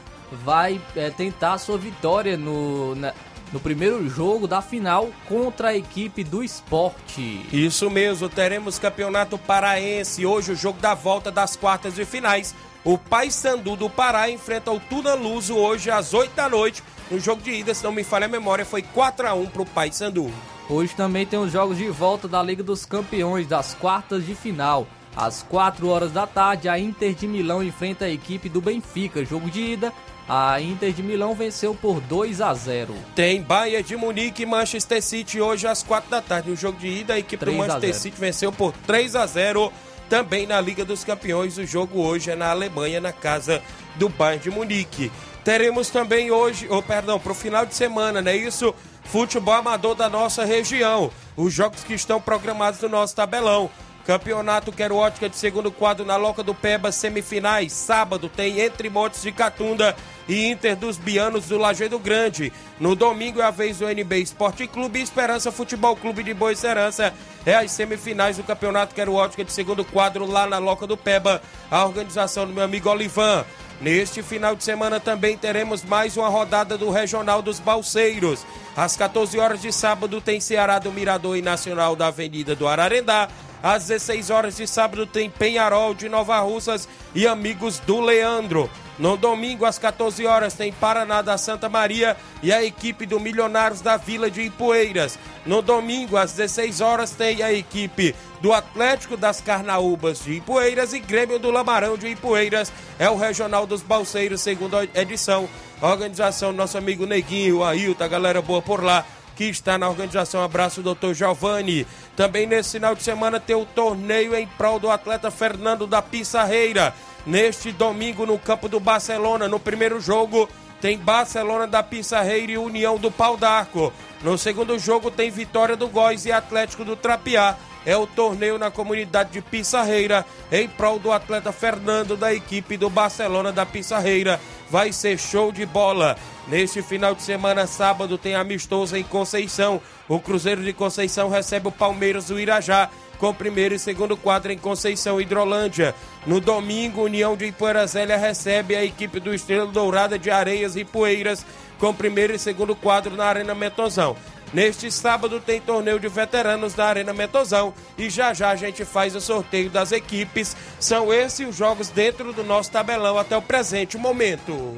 [0.43, 3.13] vai é, tentar sua vitória no, na,
[3.53, 7.45] no primeiro jogo da final contra a equipe do esporte.
[7.53, 10.25] Isso mesmo, teremos campeonato paraense.
[10.25, 12.53] Hoje o jogo da volta das quartas de finais.
[12.83, 16.83] O Paysandu do Pará enfrenta o Tuna Luso hoje às 8 da noite.
[17.09, 19.61] No jogo de ida, se não me falha a memória, foi 4 a 1 para
[19.61, 20.31] o Paysandu.
[20.69, 24.87] Hoje também tem os jogos de volta da Liga dos Campeões das quartas de final.
[25.15, 29.25] Às 4 horas da tarde, a Inter de Milão enfrenta a equipe do Benfica.
[29.25, 29.91] Jogo de ida,
[30.27, 32.95] a Inter de Milão venceu por 2 a 0.
[33.13, 36.49] Tem Bayern de Munique e Manchester City hoje às 4 da tarde.
[36.49, 39.71] No jogo de ida, a equipe do Manchester City venceu por 3 a 0.
[40.09, 43.61] Também na Liga dos Campeões, o jogo hoje é na Alemanha, na casa
[43.95, 45.11] do Bayern de Munique.
[45.43, 48.75] Teremos também hoje, ou oh, perdão, para o final de semana, não é isso?
[49.05, 51.11] Futebol amador da nossa região.
[51.35, 53.69] Os jogos que estão programados no nosso tabelão.
[54.11, 57.71] Campeonato Quero Ótica de segundo quadro na Loca do Peba, semifinais.
[57.71, 59.95] Sábado tem Entre Montes de Catunda
[60.27, 62.51] e Inter dos Bianos do Lajeado Grande.
[62.77, 66.53] No domingo é a vez do NB Esporte Clube e Esperança Futebol Clube de Boa
[66.53, 67.13] Serança.
[67.45, 71.41] É as semifinais do Campeonato Quero Ótica de segundo quadro lá na Loca do Peba.
[71.69, 73.45] A organização do meu amigo Olivan.
[73.81, 78.45] Neste final de semana também teremos mais uma rodada do Regional dos Balseiros.
[78.77, 83.27] Às 14 horas de sábado tem Ceará do Mirador e Nacional da Avenida do Ararendá.
[83.63, 88.69] Às 16 horas de sábado tem Penharol de Nova Russas e Amigos do Leandro.
[89.01, 93.81] No domingo, às 14 horas, tem Paraná da Santa Maria e a equipe do Milionários
[93.81, 95.17] da Vila de Ipueiras.
[95.43, 100.99] No domingo, às 16 horas, tem a equipe do Atlético das Carnaúbas de Ipueiras e
[100.99, 102.71] Grêmio do Lamarão de Ipueiras.
[102.99, 105.49] É o Regional dos Balseiros, segunda edição.
[105.81, 109.03] organização do nosso amigo Neguinho, Ailton, a galera boa por lá
[109.35, 110.43] que está na organização.
[110.43, 111.87] Abraço, doutor Giovanni.
[112.15, 116.93] Também nesse final de semana tem o torneio em prol do atleta Fernando da Pissarreira.
[117.25, 120.49] Neste domingo no campo do Barcelona, no primeiro jogo,
[120.81, 123.93] tem Barcelona da Pissarreira e União do Pau d'Arco.
[124.23, 127.55] No segundo jogo tem Vitória do Góis e Atlético do Trapiá.
[127.83, 132.89] é o torneio na comunidade de Pissarreira, em prol do atleta Fernando da equipe do
[132.89, 134.39] Barcelona da Pissarreira.
[134.69, 136.15] Vai ser show de bola.
[136.47, 139.81] Neste final de semana, sábado, tem amistoso em Conceição.
[140.07, 142.89] O Cruzeiro de Conceição recebe o Palmeiras do Irajá
[143.21, 145.93] com primeiro e segundo quadro em Conceição Hidrolândia.
[146.25, 150.83] No domingo, União de Ipoeira Zélia recebe a equipe do Estrela Dourada de Areias e
[150.83, 151.45] Poeiras
[151.77, 154.17] com primeiro e segundo quadro na Arena Metozão.
[154.51, 159.15] Neste sábado tem torneio de veteranos na Arena Metozão e já já a gente faz
[159.15, 160.57] o sorteio das equipes.
[160.79, 164.75] São esses os jogos dentro do nosso tabelão até o presente momento.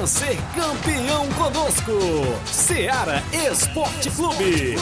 [0.00, 1.92] Venha ser campeão conosco.
[2.46, 4.76] Seara Esporte Clube.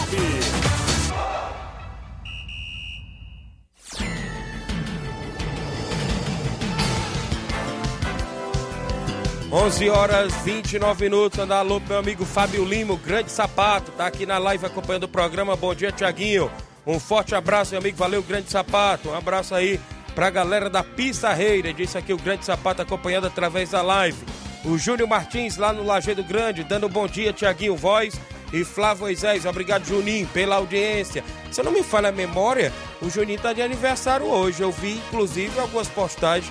[9.50, 11.38] 11 horas 29 minutos.
[11.38, 15.08] Andar alô meu amigo Fábio Lima, o grande sapato, tá aqui na live acompanhando o
[15.08, 15.56] programa.
[15.56, 16.48] Bom dia, Tiaguinho.
[16.86, 17.96] Um forte abraço, meu amigo.
[17.96, 19.08] Valeu, grande sapato.
[19.08, 19.80] Um abraço aí
[20.14, 21.72] pra galera da Pissarreira.
[21.72, 24.24] Disse aqui o grande sapato acompanhando através da live.
[24.64, 28.14] O Júnior Martins lá no Lajeado Grande, dando um bom dia, Tiaguinho Voz
[28.52, 29.46] e Flávio Moisés.
[29.46, 31.24] Obrigado, Juninho, pela audiência.
[31.50, 34.60] Se eu não me falha a memória, o Juninho tá de aniversário hoje.
[34.60, 36.50] Eu vi, inclusive, algumas postagens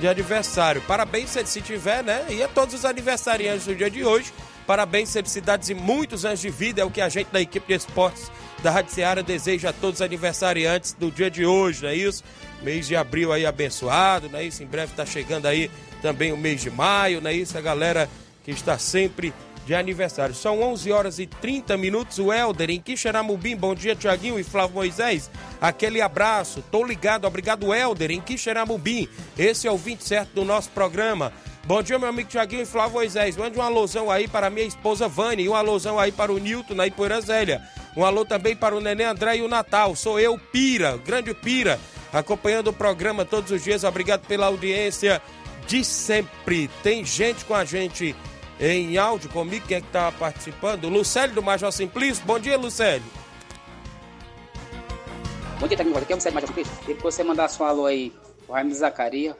[0.00, 0.82] de aniversário.
[0.82, 2.26] Parabéns se se tiver, né?
[2.28, 4.32] E a todos os aniversariantes do dia de hoje.
[4.66, 6.82] Parabéns, felicidades e muitos anos de vida.
[6.82, 10.00] É o que a gente da equipe de esportes da Rádio Seara deseja a todos
[10.00, 12.24] os aniversariantes do dia de hoje, não é isso?
[12.62, 14.62] Mês de abril aí abençoado, não é isso?
[14.62, 15.70] Em breve está chegando aí
[16.04, 17.56] também o mês de maio, não é isso?
[17.56, 18.10] A galera
[18.44, 19.32] que está sempre
[19.64, 20.34] de aniversário.
[20.34, 22.18] São 11 horas e 30 minutos.
[22.18, 23.56] O Helder em Quixeramobim.
[23.56, 25.30] Bom dia, Tiaguinho e Flávio Moisés.
[25.58, 26.62] Aquele abraço.
[26.70, 27.26] Tô ligado.
[27.26, 29.08] Obrigado, Helder em Quixeramobim.
[29.38, 31.32] Esse é o 27 do nosso programa.
[31.64, 33.34] Bom dia, meu amigo Tiaguinho e Flávio Moisés.
[33.38, 36.74] Mande um alusão aí para minha esposa Vani e um alusão aí para o Nilton
[36.74, 37.62] na Ipoeira Zélia.
[37.96, 39.96] Um alô também para o Nenê André e o Natal.
[39.96, 41.80] Sou eu, Pira, grande Pira,
[42.12, 43.84] acompanhando o programa todos os dias.
[43.84, 45.22] Obrigado pela audiência
[45.66, 46.68] de sempre.
[46.82, 48.14] Tem gente com a gente
[48.58, 50.88] em áudio comigo, quem é que está participando?
[50.88, 52.24] Lucélio do Major Simplício.
[52.24, 53.04] Bom dia, Lucélio.
[55.58, 56.02] Bom dia, Tecnologia.
[56.02, 56.72] Aqui é o Lucélio Major Simplício.
[56.86, 58.12] Depois você mandar sua alô aí,
[58.46, 59.36] o Raimundo Zacaria,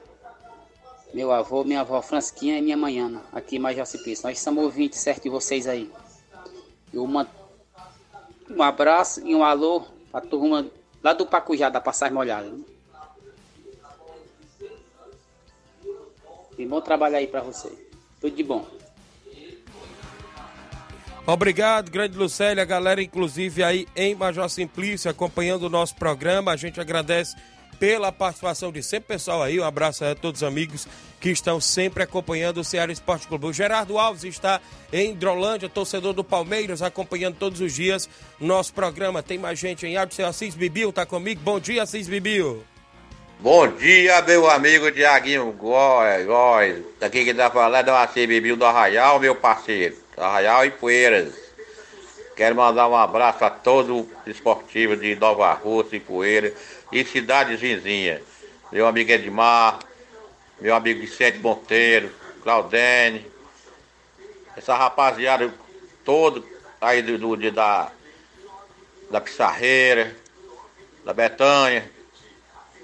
[1.13, 4.27] meu avô, minha avó Fransquinha e minha manhã, aqui em Major Simplício.
[4.27, 5.89] Nós somos ouvintes certo de vocês aí.
[6.91, 7.27] E uma,
[8.49, 10.69] um abraço e um alô pra turma
[11.01, 12.49] lá do Pacujá, da Passagem Molhada.
[12.49, 12.74] Né?
[16.57, 17.71] E bom trabalho aí pra você.
[18.19, 18.65] Tudo de bom.
[21.27, 26.51] Obrigado, grande Lucélia, galera, inclusive aí em Major Simplício, acompanhando o nosso programa.
[26.51, 27.35] A gente agradece
[27.79, 29.59] pela participação de sempre, pessoal aí.
[29.59, 30.87] Um abraço a todos os amigos
[31.19, 33.47] que estão sempre acompanhando o Ceará Esporte Clube.
[33.47, 34.61] O Gerardo Alves está
[34.93, 38.07] em Hidrolândia, torcedor do Palmeiras, acompanhando todos os dias
[38.39, 39.23] nosso programa.
[39.23, 41.41] Tem mais gente em áudio, seu Assis Bibil está comigo.
[41.43, 42.63] Bom dia, Assis Bibil.
[43.39, 46.25] Bom dia, meu amigo Diaguinho Góis.
[46.25, 46.83] Góis.
[46.99, 49.95] Daqui que tá falando é o Assis Bibil do Arraial, meu parceiro.
[50.17, 51.33] Arraial e Poeiras.
[52.35, 56.53] Quero mandar um abraço a todo esportivo de Nova Rússia e Poeira
[56.91, 58.21] e cidades vizinhas.
[58.71, 59.79] Meu amigo Edmar,
[60.59, 62.09] meu amigo Vicente Monteiro,
[62.41, 63.29] Claudene,
[64.55, 65.53] essa rapaziada
[66.05, 66.43] todo
[66.79, 67.91] aí do, do da,
[69.11, 70.15] da Pissarreira,
[71.03, 71.94] da Betanha,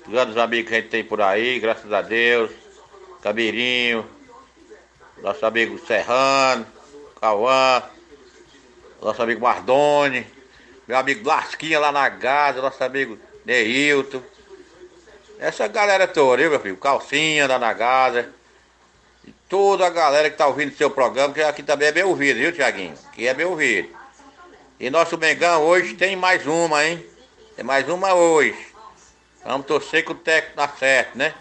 [0.07, 2.51] grandes amigos que a gente tem por aí, graças a Deus,
[3.21, 4.05] Camirinho,
[5.21, 6.65] nosso amigo Serrano,
[7.19, 7.83] Cauã,
[9.01, 10.25] nosso amigo Mardoni,
[10.87, 14.21] meu amigo Lasquinha lá na Gaza, nosso amigo Neilton.
[15.39, 16.77] Essa galera toda, meu filho?
[16.77, 18.29] Calcinha lá na Gaza.
[19.25, 22.37] E toda a galera que tá ouvindo seu programa, que aqui também é bem ouvido,
[22.37, 22.95] viu, Tiaguinho?
[23.13, 23.89] Que é bem ouvido.
[24.79, 27.05] E nosso Mengão hoje tem mais uma, hein?
[27.55, 28.70] Tem mais uma hoje.
[29.43, 31.33] Vamos torcer que o técnico dá certo, né?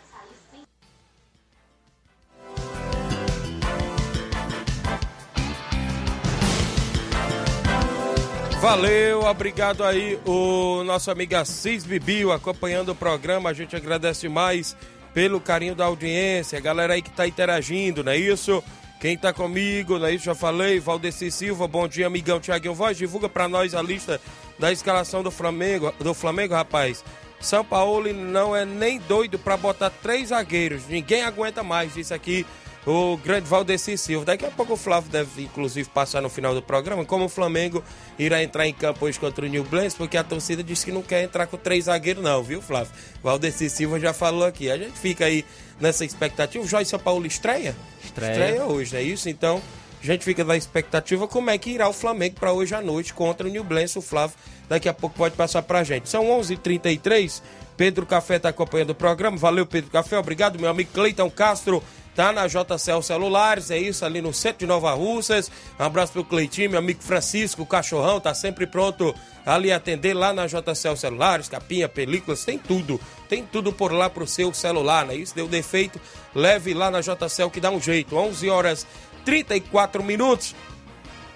[8.61, 13.49] Valeu, obrigado aí o nosso amigo Assis Bibiu acompanhando o programa.
[13.49, 14.77] A gente agradece mais
[15.15, 18.63] pelo carinho da audiência, a galera aí que tá interagindo, não é isso?
[19.01, 20.27] Quem tá comigo, não é isso?
[20.27, 24.21] Já falei, Valdeci Silva, bom dia, amigão Tiaguinho Voz, divulga para nós a lista
[24.59, 27.03] da escalação do Flamengo, do Flamengo, rapaz.
[27.41, 32.47] São Paulo não é nem doido para botar três zagueiros, ninguém aguenta mais, disse aqui
[32.87, 34.25] o grande Valdeci Silva.
[34.25, 37.83] Daqui a pouco o Flávio deve, inclusive, passar no final do programa, como o Flamengo
[38.19, 41.03] irá entrar em campo hoje contra o New Blends, porque a torcida disse que não
[41.03, 42.93] quer entrar com três zagueiros, não, viu, Flávio?
[43.23, 44.71] Valdeci Silva já falou aqui.
[44.71, 45.45] A gente fica aí
[45.79, 46.65] nessa expectativa.
[46.65, 47.77] O Joyce Paulo estreia?
[48.03, 48.33] Estreia.
[48.33, 49.29] Estreia hoje, não é isso?
[49.29, 49.63] Então,
[50.03, 53.13] a gente fica na expectativa como é que irá o Flamengo para hoje à noite
[53.13, 53.97] contra o New Blends.
[53.97, 54.37] O Flávio
[54.69, 56.09] daqui a pouco pode passar pra gente.
[56.09, 57.43] São 11:33 h 33
[57.81, 59.39] Pedro Café está acompanhando o programa.
[59.39, 60.19] Valeu, Pedro Café.
[60.19, 61.83] Obrigado, meu amigo Cleiton Castro.
[62.15, 65.51] Tá na JCL Celulares, é isso, ali no centro de Nova Russas.
[65.79, 69.15] Um abraço pro Cleitinho, meu amigo Francisco, o cachorrão, tá sempre pronto
[69.47, 73.01] ali atender lá na JCL Celulares, capinha, películas, tem tudo.
[73.29, 75.35] Tem tudo por lá pro seu celular, não é isso?
[75.35, 75.99] Deu defeito,
[76.35, 78.15] leve lá na JCL que dá um jeito.
[78.15, 78.87] 11 horas
[79.25, 80.55] 34 minutos.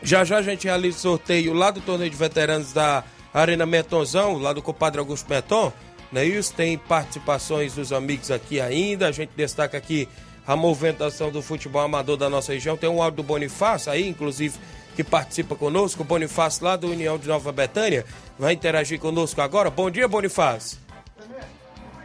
[0.02, 4.38] Já já a gente realiza o sorteio lá do torneio de veteranos da Arena Metonzão,
[4.38, 5.72] lá do compadre Augusto Meton
[6.14, 6.54] não é isso?
[6.54, 9.08] Tem participações dos amigos aqui ainda.
[9.08, 10.08] A gente destaca aqui
[10.46, 12.76] a movimentação do futebol amador da nossa região.
[12.76, 14.56] Tem um áudio do Bonifácio aí, inclusive,
[14.94, 16.02] que participa conosco.
[16.02, 18.04] O Bonifácio lá do União de Nova Betânia
[18.38, 19.70] vai interagir conosco agora.
[19.70, 20.78] Bom dia, Bonifácio.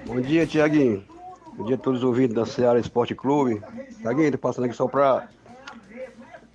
[0.08, 1.04] Bom dia, Tiaguinho.
[1.56, 3.62] Bom dia a todos os ouvintes da Seara Esporte Clube.
[4.02, 5.28] Tiaguinho, tô passando aqui só para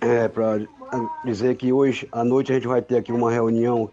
[0.05, 0.59] é, pra
[1.23, 3.89] dizer que hoje à noite a gente vai ter aqui uma reunião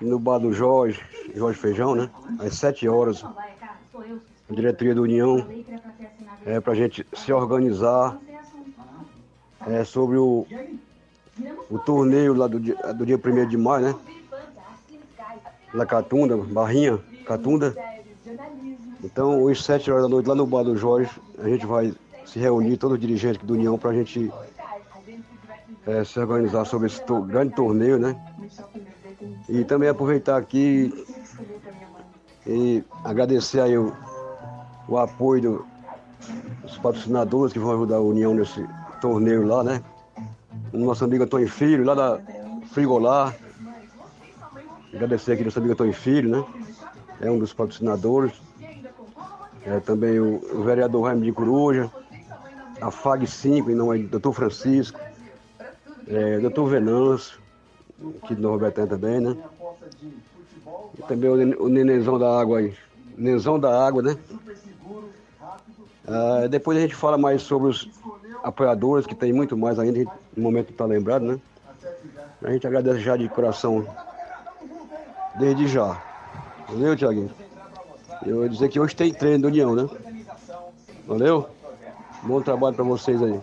[0.00, 1.00] no bar do Jorge,
[1.34, 2.10] Jorge Feijão, né?
[2.38, 3.24] Às 7 horas.
[3.24, 5.46] A diretoria da União
[6.44, 8.18] é para a gente se organizar
[9.66, 10.46] é, sobre o,
[11.70, 13.94] o torneio lá do dia, do dia 1 de maio, né?
[15.72, 17.74] La Catunda, Barrinha, Catunda.
[19.02, 21.94] Então, hoje, 7 horas da noite, lá no bar do Jorge, a gente vai
[22.26, 24.30] se reunir, todos os dirigentes da União, para a gente
[25.90, 28.16] é, se organizar sobre esse to grande torneio, né?
[29.48, 31.04] E também aproveitar aqui
[32.46, 33.92] e agradecer aí o,
[34.88, 35.66] o apoio do,
[36.62, 38.64] dos patrocinadores que vão ajudar a União nesse
[39.00, 39.82] torneio lá, né?
[40.72, 42.20] O nosso amigo Antônio Filho, lá da
[42.70, 43.34] Frigolar.
[44.94, 46.44] Agradecer aqui nosso amigo Antônio Filho, né?
[47.20, 48.32] É um dos patrocinadores.
[49.64, 51.90] É, também o, o vereador Raimund de Coruja,
[52.80, 54.98] a FAG 5, em nome do doutor Francisco,
[56.10, 57.38] é, doutor Venâncio,
[58.22, 59.36] aqui Nova Betânia também, né?
[60.98, 62.74] E também o, nenenzão da água aí.
[63.16, 64.16] Nenenzão da água, né?
[66.06, 67.88] Ah, depois a gente fala mais sobre os
[68.42, 70.00] apoiadores, que tem muito mais ainda,
[70.36, 71.40] no momento está lembrado, né?
[72.42, 73.86] A gente agradece já de coração,
[75.38, 76.02] desde já.
[76.68, 77.30] Valeu, Tiaguinho?
[78.26, 79.88] Eu vou dizer que hoje tem treino do União, né?
[81.06, 81.48] Valeu?
[82.22, 83.40] Bom trabalho para vocês aí.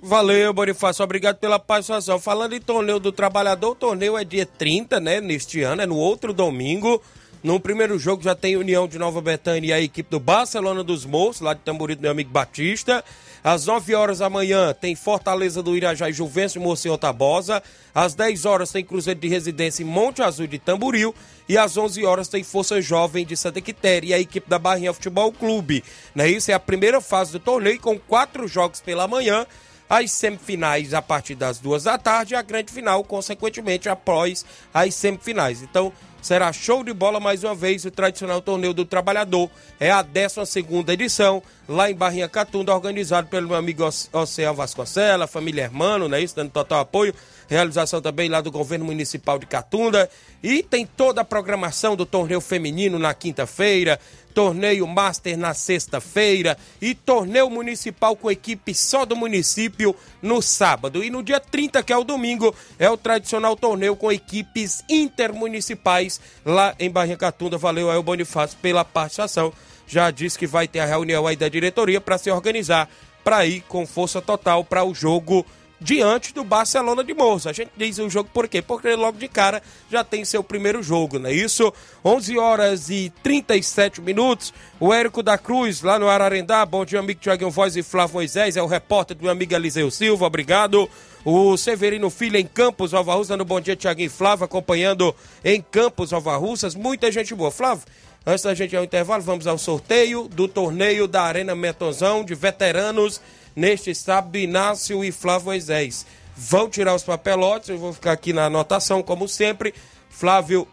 [0.00, 1.02] Valeu, Bonifácio.
[1.02, 2.20] Obrigado pela participação.
[2.20, 5.20] Falando em torneio do trabalhador, o torneio é dia 30, né?
[5.20, 7.02] Neste ano, é no outro domingo.
[7.42, 11.04] No primeiro jogo já tem União de Nova Betânia e a equipe do Barcelona dos
[11.04, 13.04] Moços, lá de Tambori do meu amigo Batista.
[13.42, 17.60] Às 9 horas da manhã tem Fortaleza do Irajá e Juvencio Mocinho Tabosa.
[17.92, 21.12] Às 10 horas tem Cruzeiro de Residência em Monte Azul de Tamboril.
[21.48, 24.92] E às 11 horas tem Força Jovem de Santa Quitéria e a equipe da Barrinha
[24.92, 25.82] Futebol Clube.
[26.14, 26.28] Né?
[26.28, 29.44] Isso é a primeira fase do torneio com quatro jogos pela manhã
[29.88, 34.94] as semifinais a partir das duas da tarde e a grande final, consequentemente, após as
[34.94, 35.62] semifinais.
[35.62, 39.50] Então, será show de bola mais uma vez o tradicional torneio do trabalhador.
[39.80, 45.62] É a 12 edição, lá em Barrinha Catunda, organizado pelo meu amigo Oceano Vasconcelos, família
[45.62, 46.20] Hermano, né?
[46.20, 47.14] Isso, dando total apoio.
[47.48, 50.08] Realização também lá do governo municipal de Catunda.
[50.42, 53.98] E tem toda a programação do torneio feminino na quinta-feira,
[54.34, 61.02] torneio Master na sexta-feira e torneio municipal com equipe só do município no sábado.
[61.02, 66.20] E no dia 30, que é o domingo, é o tradicional torneio com equipes intermunicipais
[66.44, 67.56] lá em Barrinha Catunda.
[67.56, 69.52] Valeu aí o Bonifácio pela participação.
[69.86, 72.88] Já disse que vai ter a reunião aí da diretoria para se organizar
[73.24, 75.44] para ir com força total para o jogo
[75.80, 77.50] diante do Barcelona de Moça.
[77.50, 78.60] A gente diz o jogo por quê?
[78.60, 81.72] Porque logo de cara já tem seu primeiro jogo, não é isso?
[82.04, 84.52] 11 horas e 37 minutos.
[84.80, 86.64] O Érico da Cruz, lá no Ararendá.
[86.66, 88.56] Bom dia, amigo Tiaguinho Voz e Flávio Moisés.
[88.56, 90.26] É o repórter do meu amigo Eliseu Silva.
[90.26, 90.88] Obrigado.
[91.24, 95.14] O Severino Filho em Campos, Nova Russa, no Bom Dia Tiaguinho e Flávio, acompanhando
[95.44, 96.74] em Campos, Nova Russas.
[96.74, 97.50] Muita gente boa.
[97.50, 97.84] Flávio,
[98.24, 102.34] antes da gente ir ao intervalo, vamos ao sorteio do torneio da Arena Metonzão de
[102.34, 103.20] veteranos
[103.58, 106.06] neste sábado, Inácio e Flávio Moisés.
[106.36, 109.74] Vão tirar os papelotes, eu vou ficar aqui na anotação, como sempre.
[110.08, 110.68] Flávio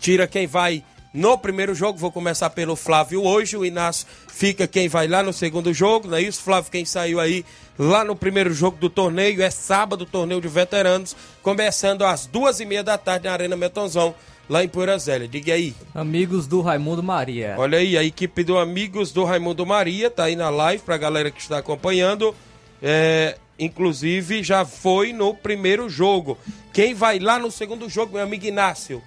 [0.00, 0.82] tira quem vai
[1.12, 1.98] no primeiro jogo.
[1.98, 3.54] Vou começar pelo Flávio hoje.
[3.54, 6.40] O Inácio fica quem vai lá no segundo jogo, não é isso?
[6.40, 7.44] Flávio, quem saiu aí
[7.78, 9.42] lá no primeiro jogo do torneio.
[9.42, 14.14] É sábado, torneio de veteranos, começando às duas e meia da tarde na Arena Metonzão,
[14.50, 15.28] lá em Poeira Zélia.
[15.28, 15.72] Diga aí.
[15.94, 17.54] Amigos do Raimundo Maria.
[17.56, 21.30] Olha aí, a equipe do Amigos do Raimundo Maria tá aí na live pra galera
[21.30, 22.34] que está acompanhando.
[22.82, 26.36] É, inclusive, já foi no primeiro jogo.
[26.72, 29.00] Quem vai lá no segundo jogo, meu amigo Inácio?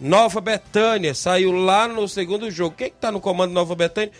[0.00, 2.74] Nova Betânia, saiu lá no segundo jogo.
[2.74, 4.10] Quem que tá no comando Nova Betânia?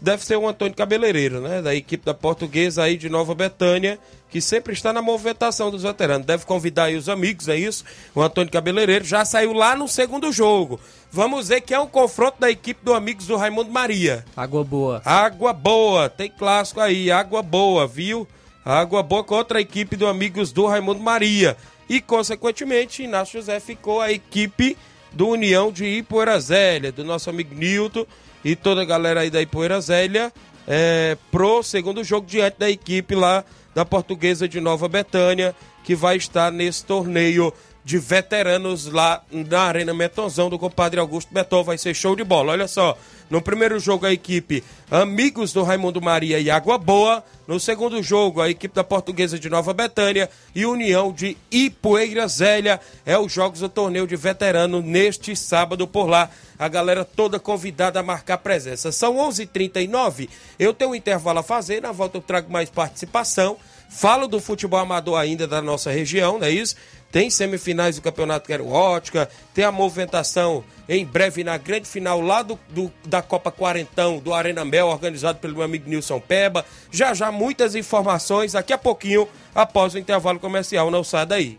[0.00, 1.62] Deve ser o Antônio Cabeleireiro, né?
[1.62, 6.26] Da equipe da Portuguesa aí de Nova Betânia, que sempre está na movimentação dos veteranos.
[6.26, 7.84] Deve convidar aí os amigos, é isso?
[8.12, 10.80] O Antônio Cabeleireiro já saiu lá no segundo jogo.
[11.12, 14.24] Vamos ver que é um confronto da equipe do Amigos do Raimundo Maria.
[14.36, 15.00] Água boa.
[15.04, 18.26] Água boa, tem clássico aí, água boa, viu?
[18.64, 21.56] Água boa contra a equipe do Amigos do Raimundo Maria.
[21.88, 24.76] E, consequentemente, Inácio José ficou a equipe
[25.12, 28.04] do União de Ipoeira Zélia, do nosso amigo Nilton
[28.46, 30.32] e toda a galera aí da Ipoeira Zélia,
[30.68, 33.44] é, pro segundo jogo diante da equipe lá
[33.74, 37.52] da Portuguesa de Nova Betânia, que vai estar nesse torneio
[37.86, 41.62] de veteranos lá na Arena Metonzão do compadre Augusto Beton.
[41.62, 42.50] Vai ser show de bola.
[42.50, 42.98] Olha só,
[43.30, 47.22] no primeiro jogo a equipe Amigos do Raimundo Maria e Água Boa.
[47.46, 52.80] No segundo jogo a equipe da Portuguesa de Nova Betânia e União de Ipueira Zélia.
[53.04, 56.28] É os jogos do torneio de veterano neste sábado por lá.
[56.58, 58.90] A galera toda convidada a marcar presença.
[58.90, 59.42] São 11:39.
[59.42, 60.28] h 39
[60.58, 61.82] Eu tenho um intervalo a fazer.
[61.82, 63.56] Na volta eu trago mais participação.
[63.88, 66.74] Falo do futebol amador ainda da nossa região, não é isso?
[67.10, 72.42] Tem semifinais do Campeonato Quero Ótica, tem a movimentação em breve na grande final lá
[72.42, 76.64] do, do, da Copa Quarentão do Arena Mel, organizado pelo meu amigo Nilson Peba.
[76.90, 80.90] Já já muitas informações, daqui a pouquinho, após o intervalo comercial.
[80.90, 81.58] Não sai daí.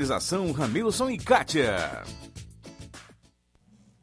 [0.01, 2.03] Organização Ramilson e Kátia.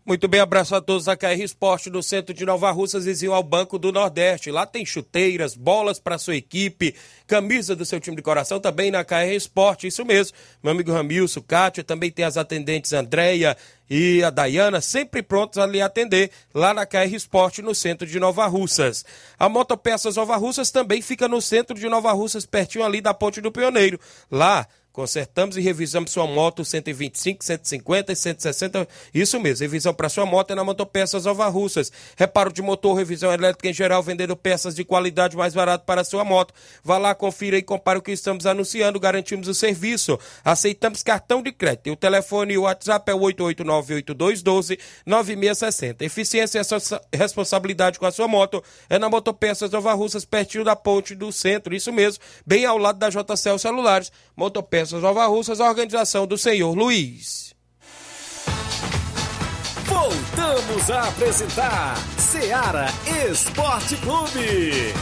[0.07, 3.43] Muito bem, abraço a todos da KR Esporte do centro de Nova Russas, vizinho ao
[3.43, 4.51] Banco do Nordeste.
[4.51, 6.95] Lá tem chuteiras, bolas para sua equipe,
[7.27, 10.35] camisa do seu time de coração também na KR Esporte, isso mesmo.
[10.63, 13.57] Meu amigo Ramilson, Kátia, também tem as atendentes Andréia
[13.91, 18.19] e a Dayana, sempre prontos a lhe atender lá na KR Esporte, no centro de
[18.21, 19.05] Nova Russas.
[19.39, 23.43] A Motopeças Nova Russas também fica no centro de Nova Russas, pertinho ali da Ponte
[23.43, 24.01] do Pioneiro.
[24.31, 28.89] Lá Consertamos e revisamos sua moto 125, 150 e 160.
[29.15, 31.93] Isso mesmo, revisão para sua moto é na Motopeças Nova Russas.
[32.17, 36.25] Reparo de motor, revisão elétrica em geral, vendendo peças de qualidade mais barato para sua
[36.25, 36.53] moto.
[36.83, 38.99] Vá lá, confira e compare o que estamos anunciando.
[38.99, 40.19] Garantimos o serviço.
[40.45, 41.93] Aceitamos cartão de crédito.
[41.93, 46.03] O telefone e o WhatsApp é o 889-8212-9660.
[46.03, 51.15] Eficiência e responsabilidade com a sua moto é na Motopeças Nova Russas, pertinho da ponte
[51.15, 51.73] do centro.
[51.73, 54.11] Isso mesmo, bem ao lado da JCL Celulares.
[54.37, 57.55] Motopeças Peças Nova Russas, a organização do senhor Luiz.
[59.85, 62.87] Voltamos a apresentar Seara
[63.31, 64.95] Esporte Clube.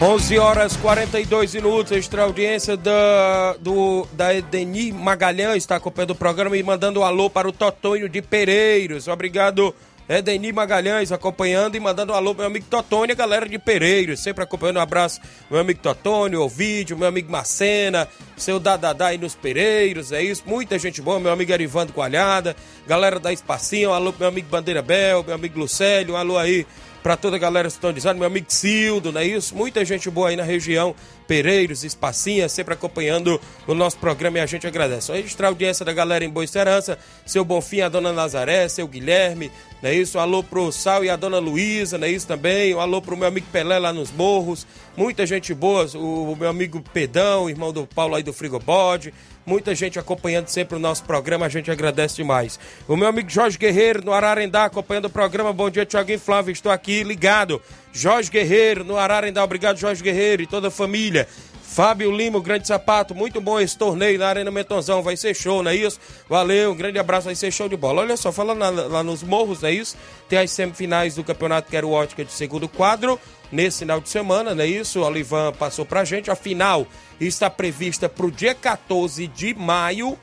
[0.00, 6.56] 11 horas 42 minutos, extra audiência da, do, da Edeni Magalhães está acompanhando o programa
[6.56, 9.08] e mandando um alô para o Totonho de Pereiros.
[9.08, 9.74] Obrigado,
[10.08, 14.44] Edeni Magalhães, acompanhando e mandando um alô meu amigo Totônio, a galera de Pereiros, sempre
[14.44, 14.76] acompanhando.
[14.76, 15.20] Um abraço,
[15.50, 20.44] meu amigo Totônio, o vídeo, meu amigo Macena, seu Dadadá aí nos Pereiros, é isso.
[20.46, 22.54] Muita gente boa, meu amigo Arivando Coalhada,
[22.86, 26.64] galera da Espacinho, um alô meu amigo Bandeira Bel, meu amigo Lucélio, um alô aí
[27.08, 29.56] para toda a galera sintonizada, meu amigo Cildo, não é isso?
[29.56, 30.94] Muita gente boa aí na região,
[31.28, 35.12] Pereiros, Espacinha, sempre acompanhando o nosso programa e a gente agradece.
[35.12, 39.52] Registrar a audiência da galera em Boa Esperança, seu Bonfim, a dona Nazaré, seu Guilherme,
[39.82, 40.16] não é isso?
[40.16, 42.74] Um alô pro Sal e a dona Luísa, não é isso também?
[42.74, 44.66] Um alô pro meu amigo Pelé lá nos Morros,
[44.96, 49.12] muita gente boa, o meu amigo Pedão, irmão do Paulo aí do Frigobode,
[49.44, 52.58] muita gente acompanhando sempre o nosso programa, a gente agradece demais.
[52.88, 55.52] O meu amigo Jorge Guerreiro, no Ararendá, acompanhando o programa.
[55.52, 57.60] Bom dia, Tiaguinho Flávio, estou aqui ligado.
[57.92, 61.26] Jorge Guerreiro, no Ararendá, obrigado, Jorge Guerreiro e toda a família.
[61.62, 65.62] Fábio Lima, o grande sapato, muito bom esse torneio na Arena Metonzão, vai ser show,
[65.62, 66.00] não é isso?
[66.28, 68.02] Valeu, um grande abraço, vai ser show de bola.
[68.02, 69.96] Olha só, falando lá, lá nos morros, não é isso?
[70.28, 73.20] Tem as semifinais do Campeonato Quero Ótica de segundo quadro,
[73.52, 75.00] nesse final de semana, não é isso?
[75.00, 76.86] O Olivan passou pra gente, a final
[77.20, 80.18] está prevista pro dia 14 de maio,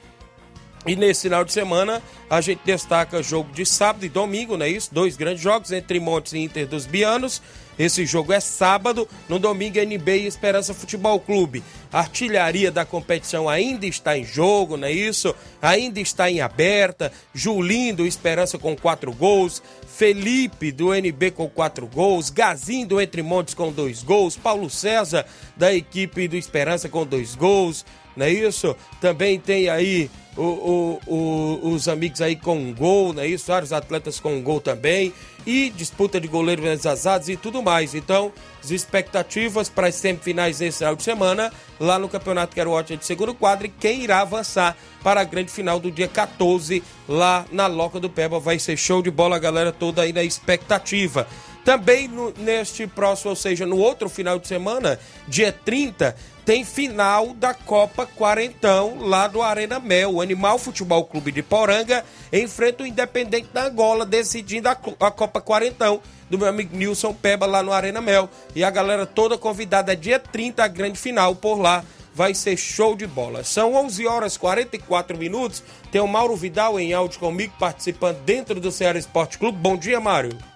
[0.86, 4.70] e nesse final de semana a gente destaca jogo de sábado e domingo, não é
[4.70, 4.94] isso?
[4.94, 7.42] Dois grandes jogos entre Montes e Inter dos Bianos.
[7.78, 11.62] Esse jogo é sábado, no domingo NB e Esperança Futebol Clube.
[11.92, 15.36] A artilharia da competição ainda está em jogo, não é isso?
[15.62, 17.12] Ainda está em aberta.
[17.34, 19.62] Julinho do Esperança com quatro gols.
[19.88, 22.30] Felipe do NB com quatro gols.
[22.30, 24.38] Gazinho do Entre Montes com dois gols.
[24.38, 25.26] Paulo César
[25.58, 27.86] da equipe do Esperança com dois gols.
[28.16, 28.76] Não é isso?
[29.02, 33.48] Também tem aí o, o, o, os amigos aí com gol, não é isso?
[33.48, 35.14] Vários atletas com gol também.
[35.46, 37.94] E disputa de goleiros azados e tudo mais.
[37.94, 42.98] Então, as expectativas para as semifinais desse final de semana, lá no Campeonato Quero Ótima
[42.98, 47.46] de segundo quadro, e quem irá avançar para a grande final do dia 14, lá
[47.52, 48.40] na Loca do Peba.
[48.40, 51.28] Vai ser show de bola, a galera toda aí na expectativa.
[51.66, 57.34] Também no, neste próximo, ou seja, no outro final de semana, dia 30, tem final
[57.34, 60.14] da Copa Quarentão lá do Arena Mel.
[60.14, 65.42] O Animal Futebol Clube de Poranga enfrenta o Independente da Angola, decidindo a, a Copa
[65.42, 66.00] Quarentão
[66.30, 68.30] do meu amigo Nilson Peba lá no Arena Mel.
[68.56, 71.84] E a galera toda convidada dia 30, a grande final por lá.
[72.14, 73.44] Vai ser show de bola.
[73.44, 75.62] São 11 horas 44 minutos.
[75.92, 79.58] Tem o Mauro Vidal em áudio comigo, participando dentro do Ceará Esporte Clube.
[79.58, 80.55] Bom dia, Mário.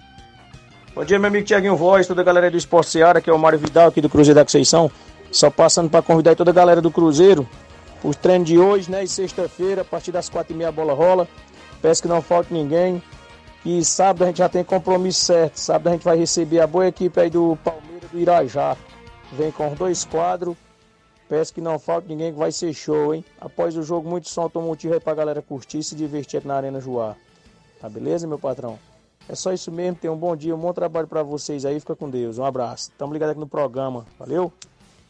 [0.99, 3.39] Bom dia, meu amigo Tiaguinho Voz, toda a galera do Esporte Ceará, que é o
[3.39, 4.91] Mário Vidal aqui do Cruzeiro da Conceição.
[5.31, 7.47] Só passando para convidar toda a galera do Cruzeiro
[8.03, 9.05] os treinos de hoje, né?
[9.05, 11.25] E sexta-feira, a partir das quatro e meia a bola rola.
[11.81, 13.01] Peço que não falte ninguém.
[13.63, 15.55] E sábado a gente já tem compromisso certo.
[15.55, 18.75] Sábado a gente vai receber a boa equipe aí do Palmeiras do Irajá.
[19.31, 20.57] Vem com dois quadros.
[21.29, 23.23] Peço que não falte ninguém que vai ser show, hein?
[23.39, 26.55] Após o jogo, muito som automotivo aí pra galera curtir e se divertir aqui na
[26.55, 27.15] Arena Joá.
[27.79, 28.77] Tá beleza, meu patrão?
[29.29, 29.95] É só isso mesmo.
[29.95, 31.79] Tenham um bom dia, um bom trabalho para vocês aí.
[31.79, 32.39] Fica com Deus.
[32.39, 32.91] Um abraço.
[32.97, 34.05] Tamo ligado aqui no programa.
[34.17, 34.51] Valeu?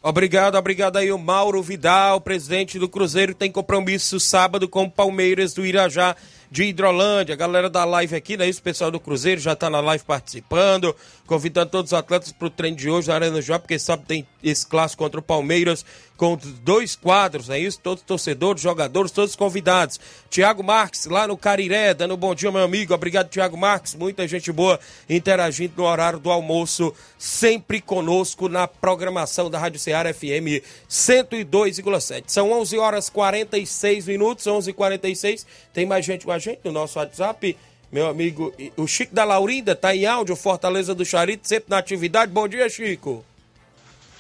[0.02, 5.54] Obrigado, obrigado aí o Mauro Vidal, presidente do Cruzeiro, tem compromisso sábado com o Palmeiras
[5.54, 6.16] do Irajá
[6.52, 7.34] de Hidrolândia.
[7.34, 8.48] A galera da live aqui, né?
[8.48, 10.96] Isso, o pessoal do Cruzeiro já tá na live participando,
[11.26, 14.66] convidando todos os atletas pro treino de hoje na Arena Joá, porque sabe tem esse
[14.66, 15.86] clássico contra o Palmeiras
[16.20, 17.80] com dois quadros, é isso?
[17.80, 19.98] Todos torcedores, jogadores, todos convidados.
[20.30, 22.94] Tiago Marques, lá no Cariré, dando um bom dia, meu amigo.
[22.94, 23.96] Obrigado, Tiago Marques.
[23.96, 24.78] Muita gente boa
[25.10, 32.24] interagindo no horário do almoço, sempre conosco na programação da Rádio Ceará FM 102,7.
[32.28, 35.46] São 11 horas 46 minutos, 11h46.
[35.72, 37.58] Tem mais gente com a gente no nosso WhatsApp.
[37.92, 42.32] Meu amigo, o Chico da Laurinda tá em áudio, Fortaleza do Charito, sempre na atividade.
[42.32, 43.26] Bom dia, Chico.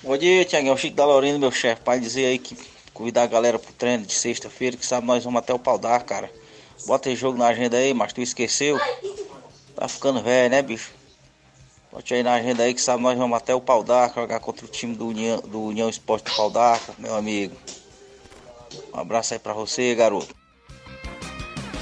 [0.02, 0.78] Bom dia, Tiaguinho.
[0.78, 1.82] Chico da Laurinda, meu chefe.
[1.82, 2.58] Pai dizer aí que
[2.94, 6.04] convidar a galera pro treino de sexta-feira, que sabe nós vamos até o pau dar,
[6.04, 6.32] cara.
[6.86, 8.80] Bota aí jogo na agenda aí, mas tu esqueceu.
[9.76, 10.92] Tá ficando velho, né, bicho?
[11.92, 14.66] Bote aí na agenda aí que sabe nós vamos até o pau dar, jogar contra
[14.66, 17.56] o time do União, do União Esporte do Pau d'Arca, meu amigo.
[18.94, 20.39] Um abraço aí pra você, garoto.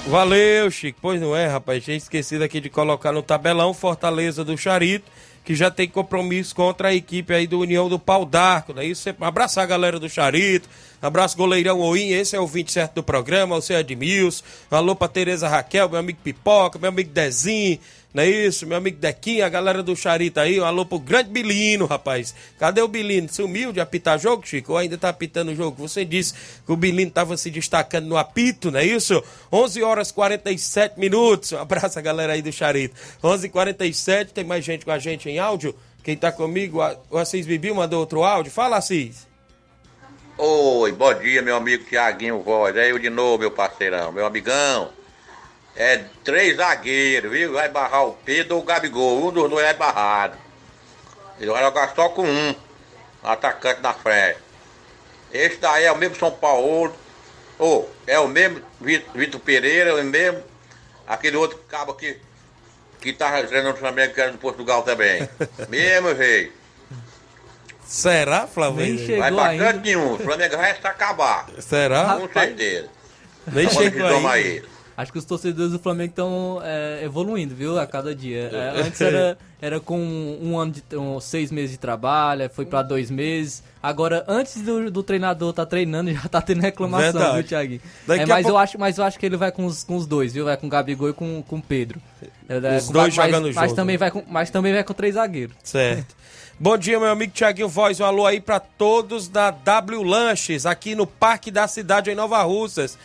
[0.10, 1.00] Valeu, Chico.
[1.02, 1.84] Pois não é, rapaz.
[1.84, 5.12] Tinha esquecido aqui de colocar no tabelão Fortaleza do Charito,
[5.44, 8.74] que já tem compromisso contra a equipe aí do União do Pau d'Arco.
[8.74, 8.86] Né?
[8.86, 10.70] Isso, abraçar a galera do Charito.
[11.02, 12.12] Abraço, goleirão Oim.
[12.12, 13.58] Esse é o 20 certo do programa.
[13.58, 14.46] O seu Edmilson.
[14.72, 17.78] Alô pra Tereza Raquel, meu amigo Pipoca, meu amigo Dezinho.
[18.18, 18.66] Não é isso?
[18.66, 22.34] Meu amigo Dequinha, a galera do Charita aí, um alô pro grande Bilino, rapaz.
[22.58, 23.32] Cadê o Bilino?
[23.32, 24.72] Sumiu de apitar jogo, Chico?
[24.72, 25.88] Ou ainda tá apitando o jogo?
[25.88, 26.34] Você disse
[26.66, 29.24] que o Bilino tava se destacando no apito, não é isso?
[29.54, 31.52] 11 horas 47 minutos.
[31.52, 32.96] Um abraço a galera aí do Charita.
[33.24, 35.76] 11 47 tem mais gente com a gente em áudio?
[36.04, 36.80] Quem tá comigo,
[37.12, 38.52] o Assis Bibi mandou outro áudio.
[38.52, 39.28] Fala, Assis.
[40.40, 42.76] Oi, bom dia, meu amigo Tiaguinho Voz.
[42.76, 44.97] É eu de novo, meu parceirão, meu amigão.
[45.78, 47.54] É três zagueiros, viu?
[47.54, 49.28] Vai barrar o Pedro ou o Gabigol.
[49.28, 50.36] Um dos dois é barrado.
[51.40, 52.56] Ele vai jogar só com um.
[53.24, 54.40] Atacante na frente.
[55.32, 56.96] Esse daí é o mesmo São Paulo.
[57.60, 60.44] Ou oh, é o mesmo Vitor Pereira, é o mesmo.
[61.06, 62.20] Aquele outro cabo aqui
[63.00, 65.30] que tá treinando no Flamengo, que era do Portugal também.
[65.70, 66.54] mesmo jeito.
[67.86, 69.18] Será, Flamengo?
[69.18, 70.14] Vai bastante nenhum.
[70.14, 71.48] O Flamengo vai se acabar.
[71.60, 72.18] Será?
[72.20, 72.90] Com certeza.
[73.48, 74.28] Nem chegou aí.
[74.28, 74.77] aí.
[74.98, 78.50] Acho que os torcedores do Flamengo estão é, evoluindo, viu, a cada dia.
[78.52, 80.00] É, antes era, era com
[80.42, 83.62] um ano de um, seis meses de trabalho, foi para dois meses.
[83.82, 87.34] Agora, antes do, do treinador tá treinando, já tá tendo reclamação, Verdade.
[87.36, 87.82] viu, Thiaguinho?
[88.10, 90.08] É, mas, pouco- eu acho, mas eu acho que ele vai com os, com os
[90.08, 90.46] dois, viu?
[90.46, 92.02] Vai com o Gabigol e com, com o Pedro.
[92.50, 93.98] É, Os com- dois mas, jogando mas junto, também né?
[94.00, 95.56] vai com, Mas também vai com três zagueiros.
[95.64, 96.16] Certo.
[96.60, 98.00] Bom dia, meu amigo Tiaguinho Voz.
[98.00, 102.42] Um alô aí pra todos da W Lanches, aqui no Parque da Cidade, em Nova
[102.42, 102.98] Russas.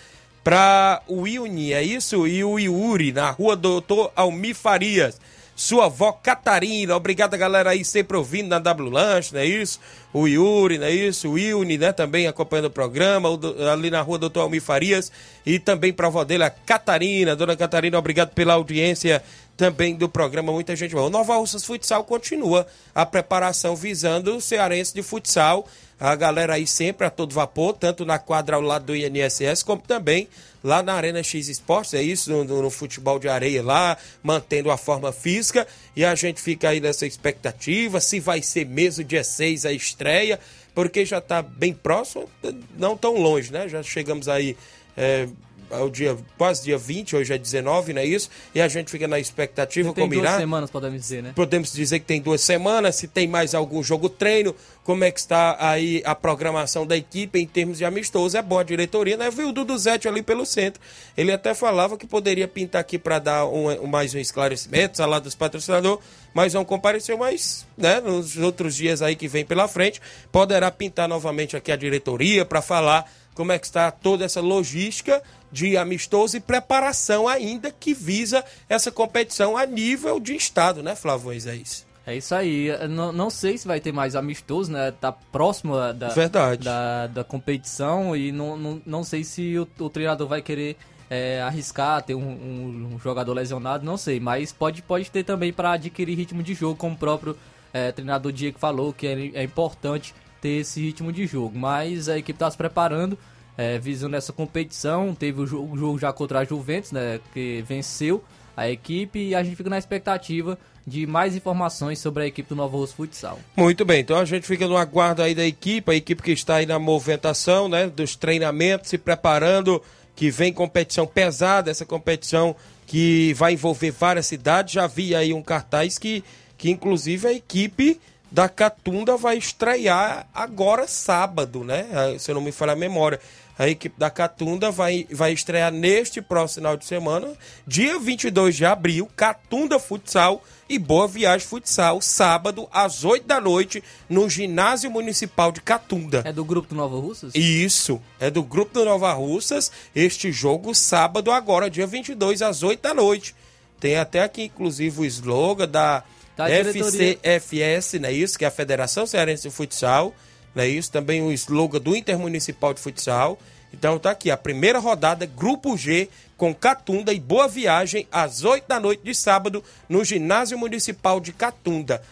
[0.43, 2.27] Pra o Iuni, é isso?
[2.27, 5.21] E o Iuri, na rua Doutor Almi Farias.
[5.55, 9.79] Sua avó Catarina, obrigada galera aí sempre ouvindo na W Lanche, não é isso?
[10.13, 11.29] O Yuri, não é isso?
[11.29, 13.29] O Iuni, né, também acompanhando o programa,
[13.71, 15.13] ali na rua Doutor Almi Farias.
[15.45, 17.37] E também pra avó dele, a Catarina.
[17.37, 19.23] Dona Catarina, obrigado pela audiência
[19.57, 21.07] também do programa, muita gente boa.
[21.07, 25.69] O Nova Russas Futsal continua a preparação visando o cearense de futsal.
[26.03, 29.81] A galera aí sempre a todo vapor, tanto na quadra ao lado do INSS, como
[29.81, 30.27] também
[30.63, 34.77] lá na Arena X Esportes, é isso, no, no futebol de areia lá, mantendo a
[34.77, 35.65] forma física.
[35.95, 40.41] E a gente fica aí nessa expectativa, se vai ser mesmo dia 6 a estreia,
[40.75, 42.29] porque já está bem próximo,
[42.77, 43.69] não tão longe, né?
[43.69, 44.57] Já chegamos aí.
[44.97, 45.29] é,
[45.73, 48.31] ao dia, quase dia 20, hoje é 19, não é isso?
[48.55, 50.39] E a gente fica na expectativa Tem como duas irá.
[50.39, 51.33] semanas, podemos dizer, né?
[51.35, 54.55] Podemos dizer que tem duas semanas, se tem mais algum jogo treino,
[54.85, 58.37] como é que está aí a programação da equipe em termos de amistoso.
[58.37, 59.31] É bom a diretoria, né?
[59.31, 60.81] Viu o Dudu Zete ali pelo centro.
[61.17, 65.35] Ele até falava que poderia pintar aqui para dar um, mais um esclarecimento, salário dos
[65.35, 66.05] patrocinadores,
[66.35, 70.01] mas não compareceu, mas né, nos outros dias aí que vem pela frente,
[70.31, 75.23] poderá pintar novamente aqui a diretoria para falar como é que está toda essa logística
[75.51, 81.27] de amistoso e preparação ainda que visa essa competição a nível de estado, né, Flávio
[81.27, 81.87] Moisés?
[82.05, 82.69] É isso aí.
[82.89, 84.91] Não, não sei se vai ter mais amistoso, né?
[84.91, 86.65] Tá próximo da, Verdade.
[86.65, 90.77] da, da competição e não, não, não sei se o, o treinador vai querer
[91.09, 94.19] é, arriscar, ter um, um- um jogador lesionado, não sei.
[94.19, 97.37] Mas pode, pode ter também para adquirir ritmo de jogo, como o próprio
[97.73, 100.13] é, treinador Diego falou, que é, é importante
[100.43, 101.59] ter esse ritmo de jogo.
[101.59, 103.17] Mas a equipe está se preparando,
[103.57, 105.15] é, visando essa competição.
[105.15, 107.21] Teve o jogo, o jogo já contra a Juventus, né?
[107.33, 108.23] Que venceu
[108.55, 112.57] a equipe e a gente fica na expectativa de mais informações sobre a equipe do
[112.57, 113.39] Novo Rosso Futsal.
[113.57, 116.57] Muito bem, então a gente fica no aguardo aí da equipe, a equipe que está
[116.57, 119.81] aí na movimentação, né, dos treinamentos, se preparando,
[120.15, 124.75] que vem competição pesada, essa competição que vai envolver várias cidades.
[124.75, 126.23] Já vi aí um cartaz que,
[126.59, 127.99] que inclusive a equipe
[128.33, 131.87] da Catunda vai estrear agora sábado, né?
[131.93, 133.21] Ah, Se eu não me falha a memória.
[133.59, 137.29] A equipe da Catunda vai, vai estrear neste próximo final de semana,
[137.67, 143.85] dia 22 de abril, Catunda Futsal e Boa Viagem Futsal, sábado, às 8 da noite,
[144.09, 146.23] no Ginásio Municipal de Catunda.
[146.25, 147.35] É do grupo do Nova Russas?
[147.35, 149.71] Isso, é do grupo do Nova Russas.
[149.95, 153.35] Este jogo, sábado, agora, dia 22, às 8 da noite.
[153.79, 156.03] Tem até aqui, inclusive, o slogan da
[156.37, 157.19] Diretoria.
[157.23, 158.39] FCFS, não é isso?
[158.39, 160.15] Que é a Federação Cearense de Futsal,
[160.55, 160.91] não é isso?
[160.91, 163.39] Também o slogan do Intermunicipal de Futsal.
[163.73, 168.67] Então tá aqui, a primeira rodada, Grupo G, com Catunda e Boa Viagem, às 8
[168.69, 172.03] da noite de sábado, no Ginásio Municipal de Catunda.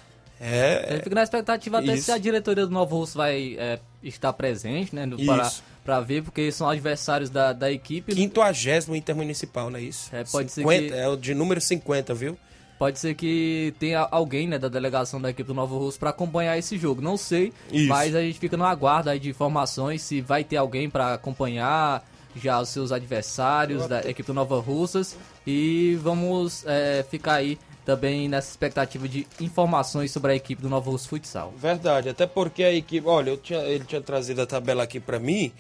[0.40, 2.04] É, Eu fico na expectativa até Isso.
[2.04, 5.04] se a diretoria do Novo Russo vai é, estar presente, né?
[5.04, 5.52] no- Para,
[5.84, 8.14] para ver, porque são adversários da, da equipe.
[8.14, 10.08] quinquagésimo Intermunicipal, não é isso?
[10.14, 12.38] É, pode ser 50, que- É o de número 50, viu?
[12.80, 16.56] Pode ser que tenha alguém né, da delegação da equipe do Novo Russo para acompanhar
[16.56, 17.02] esse jogo.
[17.02, 17.86] Não sei, Isso.
[17.86, 22.02] mas a gente fica no aguardo aí de informações se vai ter alguém para acompanhar
[22.34, 25.14] já os seus adversários da equipe do Nova Russas.
[25.46, 30.90] E vamos é, ficar aí também nessa expectativa de informações sobre a equipe do Novo
[30.90, 31.52] Russo Futsal.
[31.58, 33.06] Verdade, até porque a equipe.
[33.06, 35.52] Olha, tinha, ele tinha trazido a tabela aqui pra mim.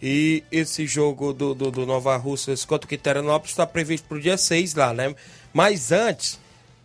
[0.00, 4.36] E esse jogo do, do, do Nova Russas contra o Quiteranópolis está previsto pro dia
[4.36, 5.12] 6 lá, né?
[5.52, 6.38] Mas antes,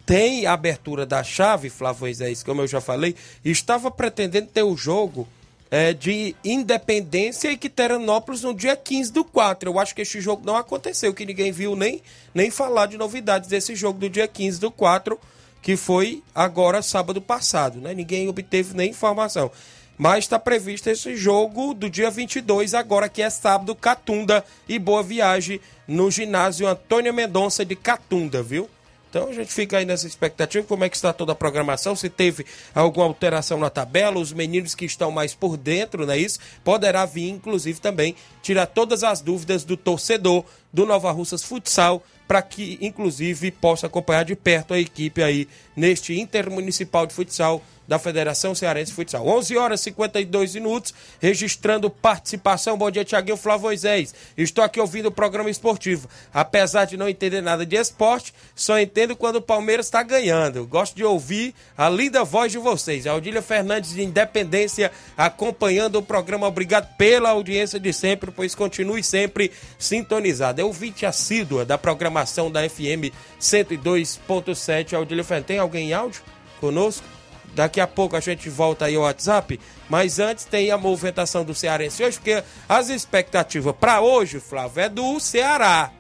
[0.06, 4.78] tem a abertura da chave, Flávio Moisés, como eu já falei, estava pretendendo ter o
[4.78, 5.28] jogo
[5.72, 9.70] é, de Independência e Quiteranópolis no dia 15 do 4.
[9.70, 12.01] Eu acho que esse jogo não aconteceu, que ninguém viu nem,
[12.34, 15.20] nem falar de novidades desse jogo do dia 15 do 4
[15.66, 17.91] que foi agora sábado passado, né?
[17.91, 19.49] Ninguém obteve nem informação.
[19.97, 25.01] Mas está previsto esse jogo do dia 22, agora que é sábado, Catunda e Boa
[25.01, 28.70] Viagem no ginásio Antônio Mendonça de Catunda, viu?
[29.16, 32.09] Então a gente fica aí nessa expectativa, como é que está toda a programação, se
[32.09, 36.38] teve alguma alteração na tabela, os meninos que estão mais por dentro, não é isso?
[36.66, 40.43] Poderá vir, inclusive, também tirar todas as dúvidas do torcedor
[40.74, 45.47] do Nova Russas Futsal, para que, inclusive, possa acompanhar de perto a equipe aí
[45.78, 49.27] neste Intermunicipal de Futsal da Federação Cearense de Futsal.
[49.27, 52.77] 11 horas e 52 minutos, registrando participação.
[52.77, 54.13] Bom dia, Tiaguinho Flavoisés.
[54.38, 56.09] Estou aqui ouvindo o programa esportivo.
[56.33, 60.65] Apesar de não entender nada de esporte, só entendo quando o Palmeiras está ganhando.
[60.65, 63.07] Gosto de ouvir a linda voz de vocês.
[63.07, 66.47] Aldília Fernandes de Independência acompanhando o programa.
[66.47, 70.61] Obrigado pela audiência de sempre, pois continue sempre sintonizado.
[70.61, 74.93] É ouvinte assídua da programação da FM 102.7.
[74.93, 76.21] Aldília Fernandes, tem alguém em áudio
[76.59, 77.14] conosco?
[77.56, 81.56] Daqui a pouco a gente volta aí ao WhatsApp, mas antes tem a movimentação do
[81.56, 85.91] Cearense hoje, porque as expectativas para hoje, Flávio, é do Ceará.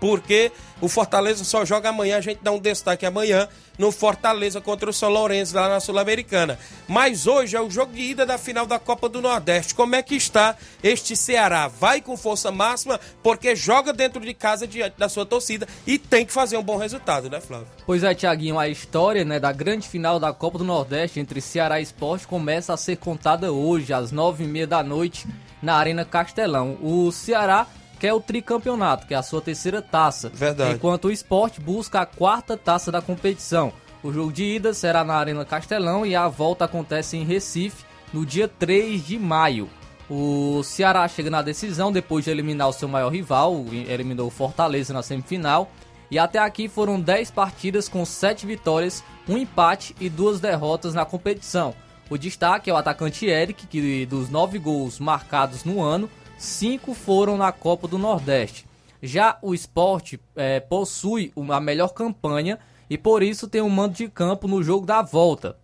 [0.00, 4.90] Porque o Fortaleza só joga amanhã, a gente dá um destaque amanhã no Fortaleza contra
[4.90, 6.58] o São Lourenço lá na Sul-Americana.
[6.88, 9.74] Mas hoje é o jogo de ida da final da Copa do Nordeste.
[9.74, 11.68] Como é que está este Ceará?
[11.68, 16.26] Vai com força máxima porque joga dentro de casa diante da sua torcida e tem
[16.26, 17.68] que fazer um bom resultado, né, Flávio?
[17.86, 21.78] Pois é, Tiaguinho, a história né, da grande final da Copa do Nordeste entre Ceará
[21.78, 25.26] e Esporte começa a ser contada hoje, às nove e meia da noite,
[25.62, 26.78] na Arena Castelão.
[26.82, 27.66] O Ceará
[27.98, 30.30] que é o tricampeonato, que é a sua terceira taça.
[30.32, 30.74] Verdade.
[30.74, 33.72] Enquanto o esporte busca a quarta taça da competição.
[34.02, 38.24] O jogo de ida será na Arena Castelão e a volta acontece em Recife no
[38.24, 39.68] dia 3 de maio.
[40.08, 44.94] O Ceará chega na decisão depois de eliminar o seu maior rival, eliminou o Fortaleza
[44.94, 45.70] na semifinal.
[46.10, 51.04] E até aqui foram 10 partidas com 7 vitórias, um empate e duas derrotas na
[51.04, 51.74] competição.
[52.08, 56.08] O destaque é o atacante Eric, que dos 9 gols marcados no ano,
[56.38, 58.66] cinco foram na Copa do Nordeste.
[59.02, 62.58] Já o esporte é, possui a melhor campanha
[62.88, 65.58] e por isso tem um mando de campo no jogo da volta.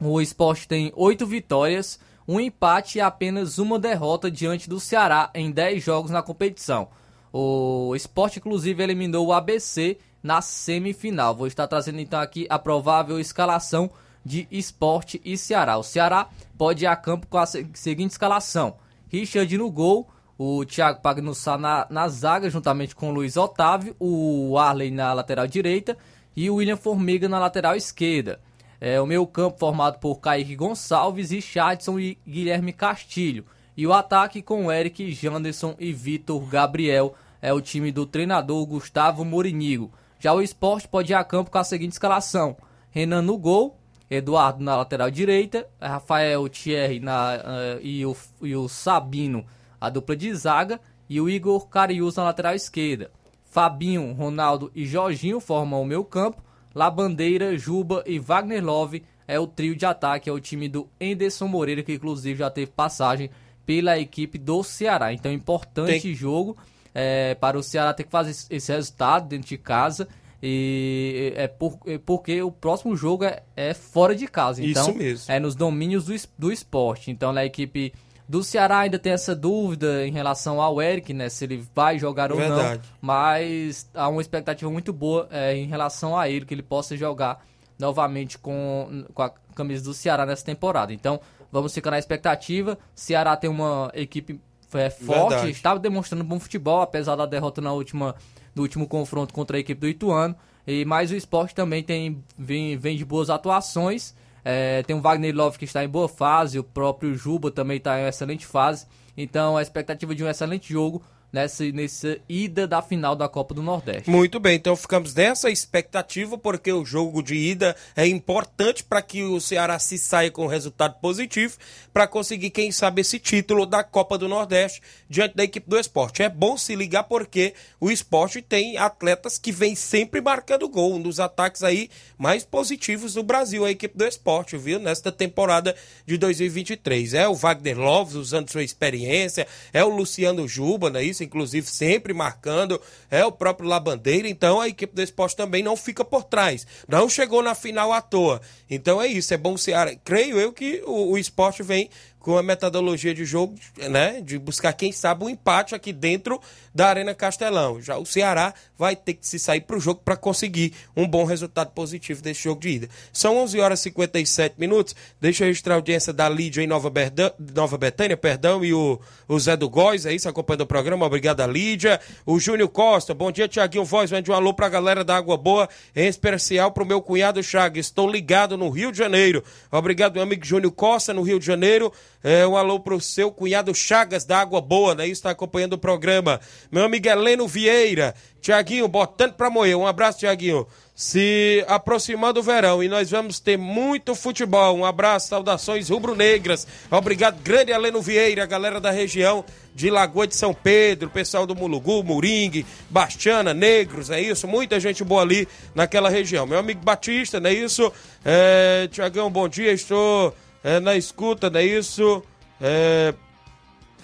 [0.00, 5.50] O esporte tem oito vitórias, um empate e apenas uma derrota diante do Ceará em
[5.50, 6.88] 10 jogos na competição.
[7.32, 11.34] O esporte, inclusive, eliminou o ABC na semifinal.
[11.34, 13.90] Vou estar trazendo então aqui a provável escalação
[14.24, 15.76] de esporte e Ceará.
[15.76, 18.76] O Ceará pode ir a campo com a seguinte escalação:
[19.14, 24.58] Richard no gol, o Thiago Pagnussá na, na zaga, juntamente com o Luiz Otávio, o
[24.58, 25.96] Arley na lateral direita
[26.36, 28.40] e o William Formiga na lateral esquerda.
[28.80, 33.44] É, o meio campo formado por Kaique Gonçalves, Richardson e Guilherme Castilho.
[33.76, 39.24] E o ataque com Eric, Janderson e Vitor Gabriel é o time do treinador Gustavo
[39.24, 39.92] Morinigo.
[40.18, 42.56] Já o esporte pode ir a campo com a seguinte escalação:
[42.90, 43.78] Renan no gol,
[44.10, 49.44] Eduardo na lateral direita, Rafael Thierry na, uh, e, o, e o Sabino,
[49.80, 53.10] a dupla de zaga, e o Igor Carius na lateral esquerda.
[53.44, 56.42] Fabinho, Ronaldo e Jorginho formam o meio campo.
[56.74, 61.46] Labandeira, Juba e Wagner Love é o trio de ataque, é o time do Enderson
[61.46, 63.30] Moreira, que inclusive já teve passagem
[63.64, 65.12] pela equipe do Ceará.
[65.12, 66.14] Então, importante Tem...
[66.14, 66.56] jogo
[66.92, 70.08] é, para o Ceará ter que fazer esse resultado dentro de casa.
[70.46, 74.62] E é, por, é porque o próximo jogo é, é, fora de casa.
[74.62, 75.32] Então, Isso mesmo.
[75.32, 77.10] É nos domínios do, do esporte.
[77.10, 77.94] Então, a equipe
[78.28, 81.30] do Ceará ainda tem essa dúvida em relação ao Eric, né?
[81.30, 82.82] Se ele vai jogar ou Verdade.
[82.82, 82.98] não.
[83.00, 87.42] Mas há uma expectativa muito boa é, em relação a ele, que ele possa jogar
[87.78, 90.92] novamente com, com a camisa do Ceará nessa temporada.
[90.92, 91.18] Então,
[91.50, 92.78] vamos ficar na expectativa.
[92.94, 94.38] Ceará tem uma equipe
[94.74, 98.14] é, forte, estava demonstrando bom futebol, apesar da derrota na última,
[98.54, 100.36] no último confronto contra a equipe do Ituano.
[100.66, 104.14] E, mas o esporte também tem, vem, vem de boas atuações.
[104.44, 107.98] É, tem o Wagner Love que está em boa fase, o próprio Juba também está
[108.00, 108.86] em excelente fase.
[109.16, 111.02] Então a expectativa de um excelente jogo
[111.34, 114.08] nessa, nessa ida da final da Copa do Nordeste.
[114.08, 119.24] Muito bem, então ficamos nessa expectativa, porque o jogo de ida é importante para que
[119.24, 121.58] o Ceará se saia com resultado positivo,
[121.92, 124.80] para conseguir, quem sabe, esse título da Copa do Nordeste
[125.10, 126.22] diante da equipe do esporte.
[126.22, 131.02] É bom se ligar porque o esporte tem atletas que vêm sempre marcando gol, um
[131.02, 134.78] dos ataques aí mais positivos do Brasil, a equipe do esporte, viu?
[134.78, 135.74] Nesta temporada
[136.06, 137.14] de 2023.
[137.14, 141.23] É o Wagner Love usando sua experiência, é o Luciano Juba, não é isso?
[141.24, 146.04] Inclusive sempre marcando, é o próprio Labandeira, então a equipe do esporte também não fica
[146.04, 148.40] por trás, não chegou na final à toa.
[148.70, 149.74] Então é isso, é bom ser.
[150.04, 151.90] Creio eu que o, o esporte vem
[152.24, 156.40] com a metodologia de jogo, né, de buscar quem sabe um empate aqui dentro
[156.74, 157.82] da Arena Castelão.
[157.82, 161.26] Já o Ceará vai ter que se sair para o jogo para conseguir um bom
[161.26, 162.88] resultado positivo desse jogo de ida.
[163.12, 164.96] São 11 horas e 57 minutos.
[165.20, 168.98] Deixa eu registrar a audiência da Lídia em Nova, Berdã, Nova Betânia, perdão, e o,
[169.28, 171.04] o Zé do Góis, é isso, acompanhando o programa.
[171.04, 172.00] Obrigado, Lídia.
[172.24, 175.36] O Júnior Costa, bom dia, Tiaguinho Voz, mande um alô para a galera da Água
[175.36, 177.84] Boa, em especial para o meu cunhado Chagas.
[177.84, 179.44] Estou ligado no Rio de Janeiro.
[179.70, 181.92] Obrigado, meu amigo Júnior Costa, no Rio de Janeiro
[182.24, 185.06] É, um alô pro seu cunhado Chagas da Água Boa, né?
[185.06, 186.40] Está acompanhando o programa.
[186.72, 188.14] Meu amigo Heleno Vieira.
[188.40, 189.76] Tiaguinho, botando pra moer.
[189.76, 190.66] Um abraço, Tiaguinho.
[190.94, 194.74] Se aproximando o verão e nós vamos ter muito futebol.
[194.74, 196.66] Um abraço, saudações rubro-negras.
[196.90, 199.44] Obrigado, grande Heleno Vieira, galera da região
[199.74, 204.46] de Lagoa de São Pedro, pessoal do Mulugu, Moringue, Bastiana, Negros, é isso?
[204.46, 206.46] Muita gente boa ali naquela região.
[206.46, 207.92] Meu amigo Batista, não é isso?
[208.24, 210.32] É, Tiagão, bom dia, estou
[210.64, 212.22] é, na escuta, não é isso?
[212.58, 213.12] É,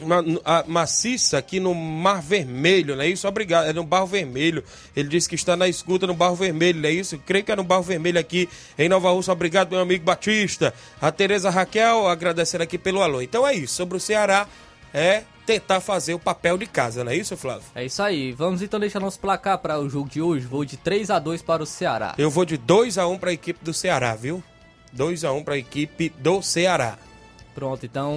[0.03, 3.27] ma, a, maciça aqui no Mar Vermelho, não é isso?
[3.27, 4.63] Obrigado, é no Barro Vermelho.
[4.95, 7.19] Ele disse que está na escuta no Barro Vermelho, não é isso?
[7.19, 8.49] creio que é no Barro Vermelho aqui
[8.79, 9.33] em Nova Rússia.
[9.33, 10.75] Obrigado, meu amigo Batista.
[11.01, 13.23] A Tereza Raquel agradecendo aqui pelo alô.
[13.23, 14.47] Então é isso, sobre o Ceará
[14.93, 17.65] é tentar fazer o papel de casa, não é isso, Flávio?
[17.75, 18.33] É isso aí.
[18.33, 20.47] Vamos então deixar nosso placar para o jogo de hoje.
[20.47, 22.15] Vou de 3 a 2 para o Ceará.
[22.19, 24.43] Eu vou de 2 a 1 para a equipe do Ceará, viu?
[24.93, 26.99] 2 a 1 para a equipe do Ceará.
[27.55, 28.15] Pronto, então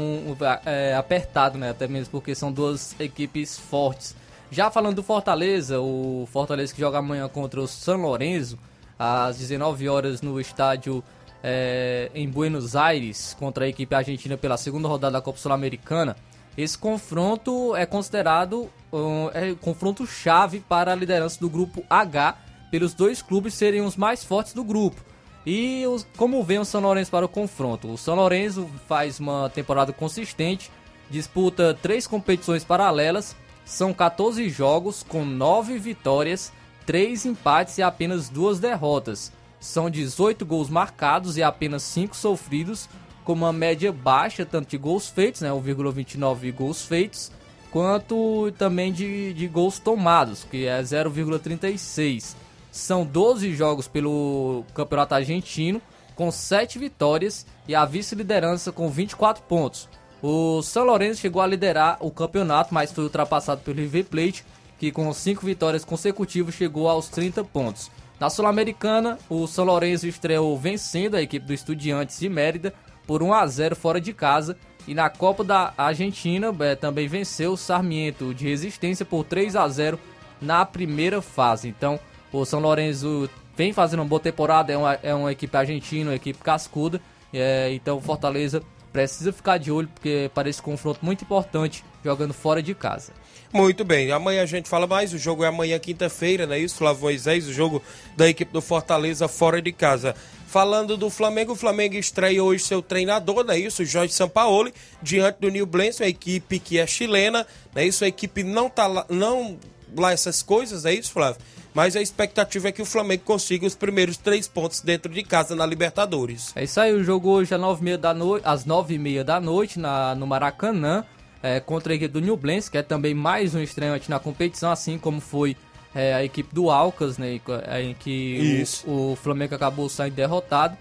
[0.65, 1.69] é apertado, né?
[1.69, 4.15] Até mesmo porque são duas equipes fortes.
[4.51, 8.57] Já falando do Fortaleza, o Fortaleza que joga amanhã contra o São Lourenço,
[8.97, 11.03] às 19 horas no estádio
[11.41, 16.15] é, em Buenos Aires, contra a equipe argentina pela segunda rodada da Copa Sul-Americana.
[16.55, 22.37] Esse confronto é considerado um é, confronto chave para a liderança do grupo H,
[22.69, 25.03] pelos dois clubes serem os mais fortes do grupo.
[25.45, 27.91] E os, como vem o São Lourenço para o confronto?
[27.91, 30.71] O São Lourenço faz uma temporada consistente,
[31.09, 33.35] disputa três competições paralelas,
[33.65, 36.51] são 14 jogos com 9 vitórias,
[36.85, 39.31] 3 empates e apenas 2 derrotas.
[39.59, 42.89] São 18 gols marcados e apenas 5 sofridos,
[43.23, 47.31] com uma média baixa tanto de gols feitos, né, 1,29 gols feitos,
[47.71, 52.35] quanto também de, de gols tomados, que é 0,36.
[52.73, 55.79] São 12 jogos pelo Campeonato Argentino,
[56.15, 59.87] com 7 vitórias e a vice-liderança com 24 pontos.
[60.23, 64.43] O São Lourenço chegou a liderar o campeonato, mas foi ultrapassado pelo River Plate,
[64.79, 67.91] que com 5 vitórias consecutivas chegou aos 30 pontos.
[68.19, 72.73] Na Sul-Americana, o São Lourenço estreou vencendo a equipe do Estudiantes de Mérida
[73.05, 74.57] por 1 a 0 fora de casa.
[74.87, 79.67] E na Copa da Argentina é, também venceu o Sarmiento de Resistência por 3 a
[79.67, 79.99] 0
[80.41, 81.67] na primeira fase.
[81.67, 81.99] Então,
[82.33, 86.15] o São Lourenço vem fazendo uma boa temporada, é uma, é uma equipe argentina, uma
[86.15, 86.99] equipe cascuda.
[87.31, 88.61] É, então Fortaleza
[88.91, 93.13] precisa ficar de olho, porque parece um confronto muito importante jogando fora de casa.
[93.51, 95.13] Muito bem, amanhã a gente fala mais.
[95.13, 97.47] O jogo é amanhã, quinta-feira, não é isso, Flávio Moisés?
[97.47, 97.81] O jogo
[98.17, 100.15] da equipe do Fortaleza fora de casa.
[100.47, 103.83] Falando do Flamengo, o Flamengo estreia hoje seu treinador, não é isso?
[103.85, 108.03] Jorge Sampaoli, diante do New Blends, uma equipe que é chilena, não é isso?
[108.03, 109.57] A equipe não tá lá, não
[109.95, 111.41] lá essas coisas, é isso, Flávio?
[111.73, 115.55] Mas a expectativa é que o Flamengo consiga os primeiros três pontos dentro de casa
[115.55, 116.51] na Libertadores.
[116.55, 119.39] É isso aí, o jogo hoje às nove, da noite, às nove e meia da
[119.39, 121.03] noite na, no Maracanã,
[121.41, 124.97] é, contra a equipe do Nublense, que é também mais um estreante na competição, assim
[124.97, 125.57] como foi
[125.93, 127.39] é, a equipe do Alcas, né,
[127.81, 130.77] em que o, o, Flamengo acabou saindo derrotado.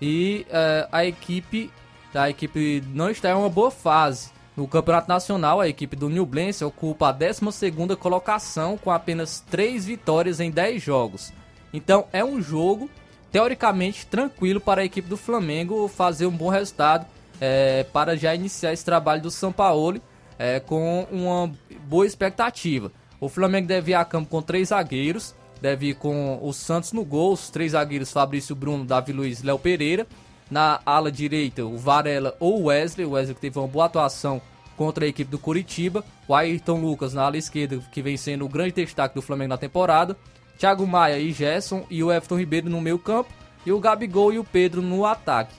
[0.00, 1.70] E é, a equipe
[2.14, 4.30] a equipe não está em uma boa fase.
[4.56, 10.40] No Campeonato Nacional, a equipe do Nublense ocupa a 12ª colocação com apenas 3 vitórias
[10.40, 11.32] em 10 jogos.
[11.72, 12.90] Então é um jogo
[13.30, 17.06] teoricamente tranquilo para a equipe do Flamengo fazer um bom resultado
[17.40, 20.00] é, para já iniciar esse trabalho do São Paulo
[20.38, 21.50] é, com uma
[21.86, 22.92] boa expectativa.
[23.18, 27.04] O Flamengo deve ir a campo com três zagueiros, deve ir com o Santos no
[27.04, 30.06] gol, os três zagueiros Fabrício Bruno, Davi Luiz Léo Pereira.
[30.52, 33.06] Na ala direita, o Varela ou o Wesley.
[33.06, 34.38] O Wesley que teve uma boa atuação
[34.76, 36.04] contra a equipe do Curitiba.
[36.28, 39.56] O Ayrton Lucas na ala esquerda, que vem sendo o grande destaque do Flamengo na
[39.56, 40.14] temporada.
[40.58, 43.30] Thiago Maia e Gerson e o Everton Ribeiro no meio campo.
[43.64, 45.54] E o Gabigol e o Pedro no ataque.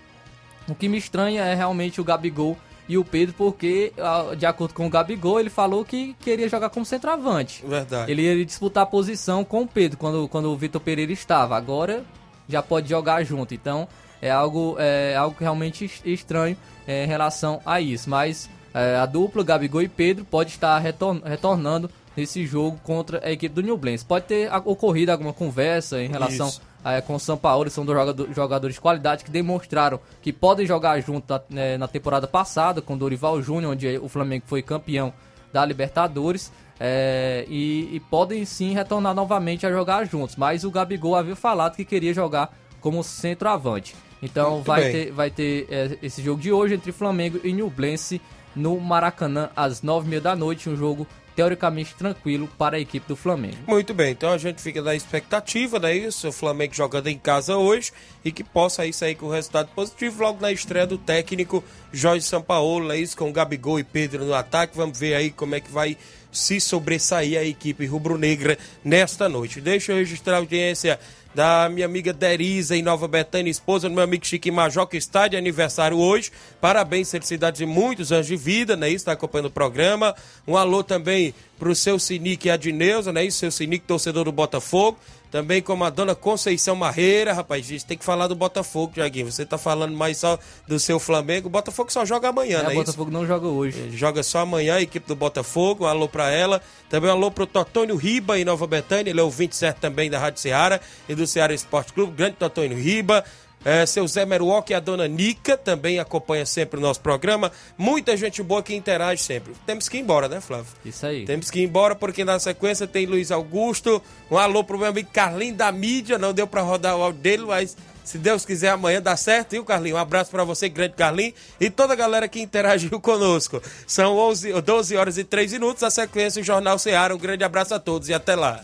[0.70, 2.56] O que me estranha é realmente o Gabigol
[2.88, 3.94] e o Pedro, porque,
[4.38, 7.66] de acordo com o Gabigol, ele falou que queria jogar como centroavante.
[7.66, 8.12] Verdade.
[8.12, 11.58] Ele ia disputar a posição com o Pedro quando, quando o Vitor Pereira estava.
[11.58, 12.04] Agora
[12.48, 13.56] já pode jogar junto.
[13.56, 13.88] Então,
[14.24, 16.56] é algo, é, algo realmente estranho
[16.88, 18.10] é, em relação a isso.
[18.10, 23.30] Mas é, a dupla, Gabigol e Pedro, pode estar retorn retornando nesse jogo contra a
[23.30, 24.06] equipe do Newblense.
[24.06, 26.50] Pode ter ocorrido alguma conversa em relação
[26.86, 30.66] é, com o São Paulo, são dois jogador, jogadores de qualidade que demonstraram que podem
[30.66, 35.12] jogar junto na, né, na temporada passada com Dorival Júnior, onde o Flamengo foi campeão
[35.52, 36.50] da Libertadores.
[36.80, 40.36] É, e, e, podem sim retornar novamente a jogar juntos.
[40.36, 42.52] Mas o Gabigol havia falado que queria jogar
[42.84, 43.96] como centroavante.
[44.22, 48.22] Então vai ter, vai ter é, esse jogo de hoje entre Flamengo e Nublense
[48.54, 53.08] no Maracanã às nove e meia da noite, um jogo teoricamente tranquilo para a equipe
[53.08, 53.58] do Flamengo.
[53.66, 55.96] Muito bem, então a gente fica na expectativa, né?
[55.96, 57.92] Isso, o Flamengo jogando em casa hoje
[58.24, 62.92] e que possa aí sair com resultado positivo logo na estreia do técnico Jorge Sampaolo,
[62.92, 64.78] é isso, com Gabigol e Pedro no ataque.
[64.78, 65.98] Vamos ver aí como é que vai
[66.32, 69.62] se sobressair a equipe rubro-negra nesta noite.
[69.62, 71.00] Deixa eu registrar a audiência
[71.34, 75.28] da minha amiga Derisa em Nova Betânia, esposa do meu amigo Chique Major, que está
[75.28, 76.32] de aniversário hoje.
[76.62, 78.90] Parabéns, felicidades e muitos anos de vida, né?
[78.90, 80.16] Está acompanhando o programa.
[80.48, 82.72] Um alô também para o seu Sinique e
[83.12, 83.26] né?
[83.26, 84.98] Isso, seu Sinique, torcedor do Botafogo.
[85.34, 89.32] Também como a dona Conceição Marreira, rapaz, gente tem que falar do Botafogo, Tiaguinho.
[89.32, 91.48] Você tá falando mais só do seu Flamengo.
[91.48, 92.70] O Botafogo só joga amanhã, é, né?
[92.70, 93.20] O Botafogo isso?
[93.20, 93.80] não joga hoje.
[93.80, 95.86] Ele joga só amanhã, a equipe do Botafogo.
[95.86, 96.62] Um alô pra ela.
[96.88, 99.10] Também um alô pro Totônio Riba em Nova Betânia.
[99.10, 100.80] Ele é o 27 também da Rádio Ceará
[101.10, 102.14] e do Ceará Esporte Clube.
[102.14, 103.26] Grande Totônio Riba.
[103.66, 107.52] É, seu Zé Meruoc e a dona Nica também acompanha sempre o nosso programa.
[107.78, 109.54] Muita gente boa que interage sempre.
[109.66, 110.68] Temos que ir embora, né, Flávio?
[110.84, 111.26] Isso aí.
[111.26, 114.02] Temos que ir embora porque na sequência tem Luiz Augusto.
[114.30, 116.18] Um alô pro meu amigo Carlinho da mídia.
[116.18, 119.64] Não deu para rodar o áudio dele, mas se Deus quiser amanhã dá certo, viu,
[119.64, 119.96] Carlinho?
[119.96, 123.62] Um abraço para você, grande Carlinho, e toda a galera que interagiu conosco.
[123.88, 125.84] São 11, 12 horas e 3 minutos.
[125.84, 127.16] A sequência o Jornal Ceará.
[127.16, 128.64] Um grande abraço a todos e até lá.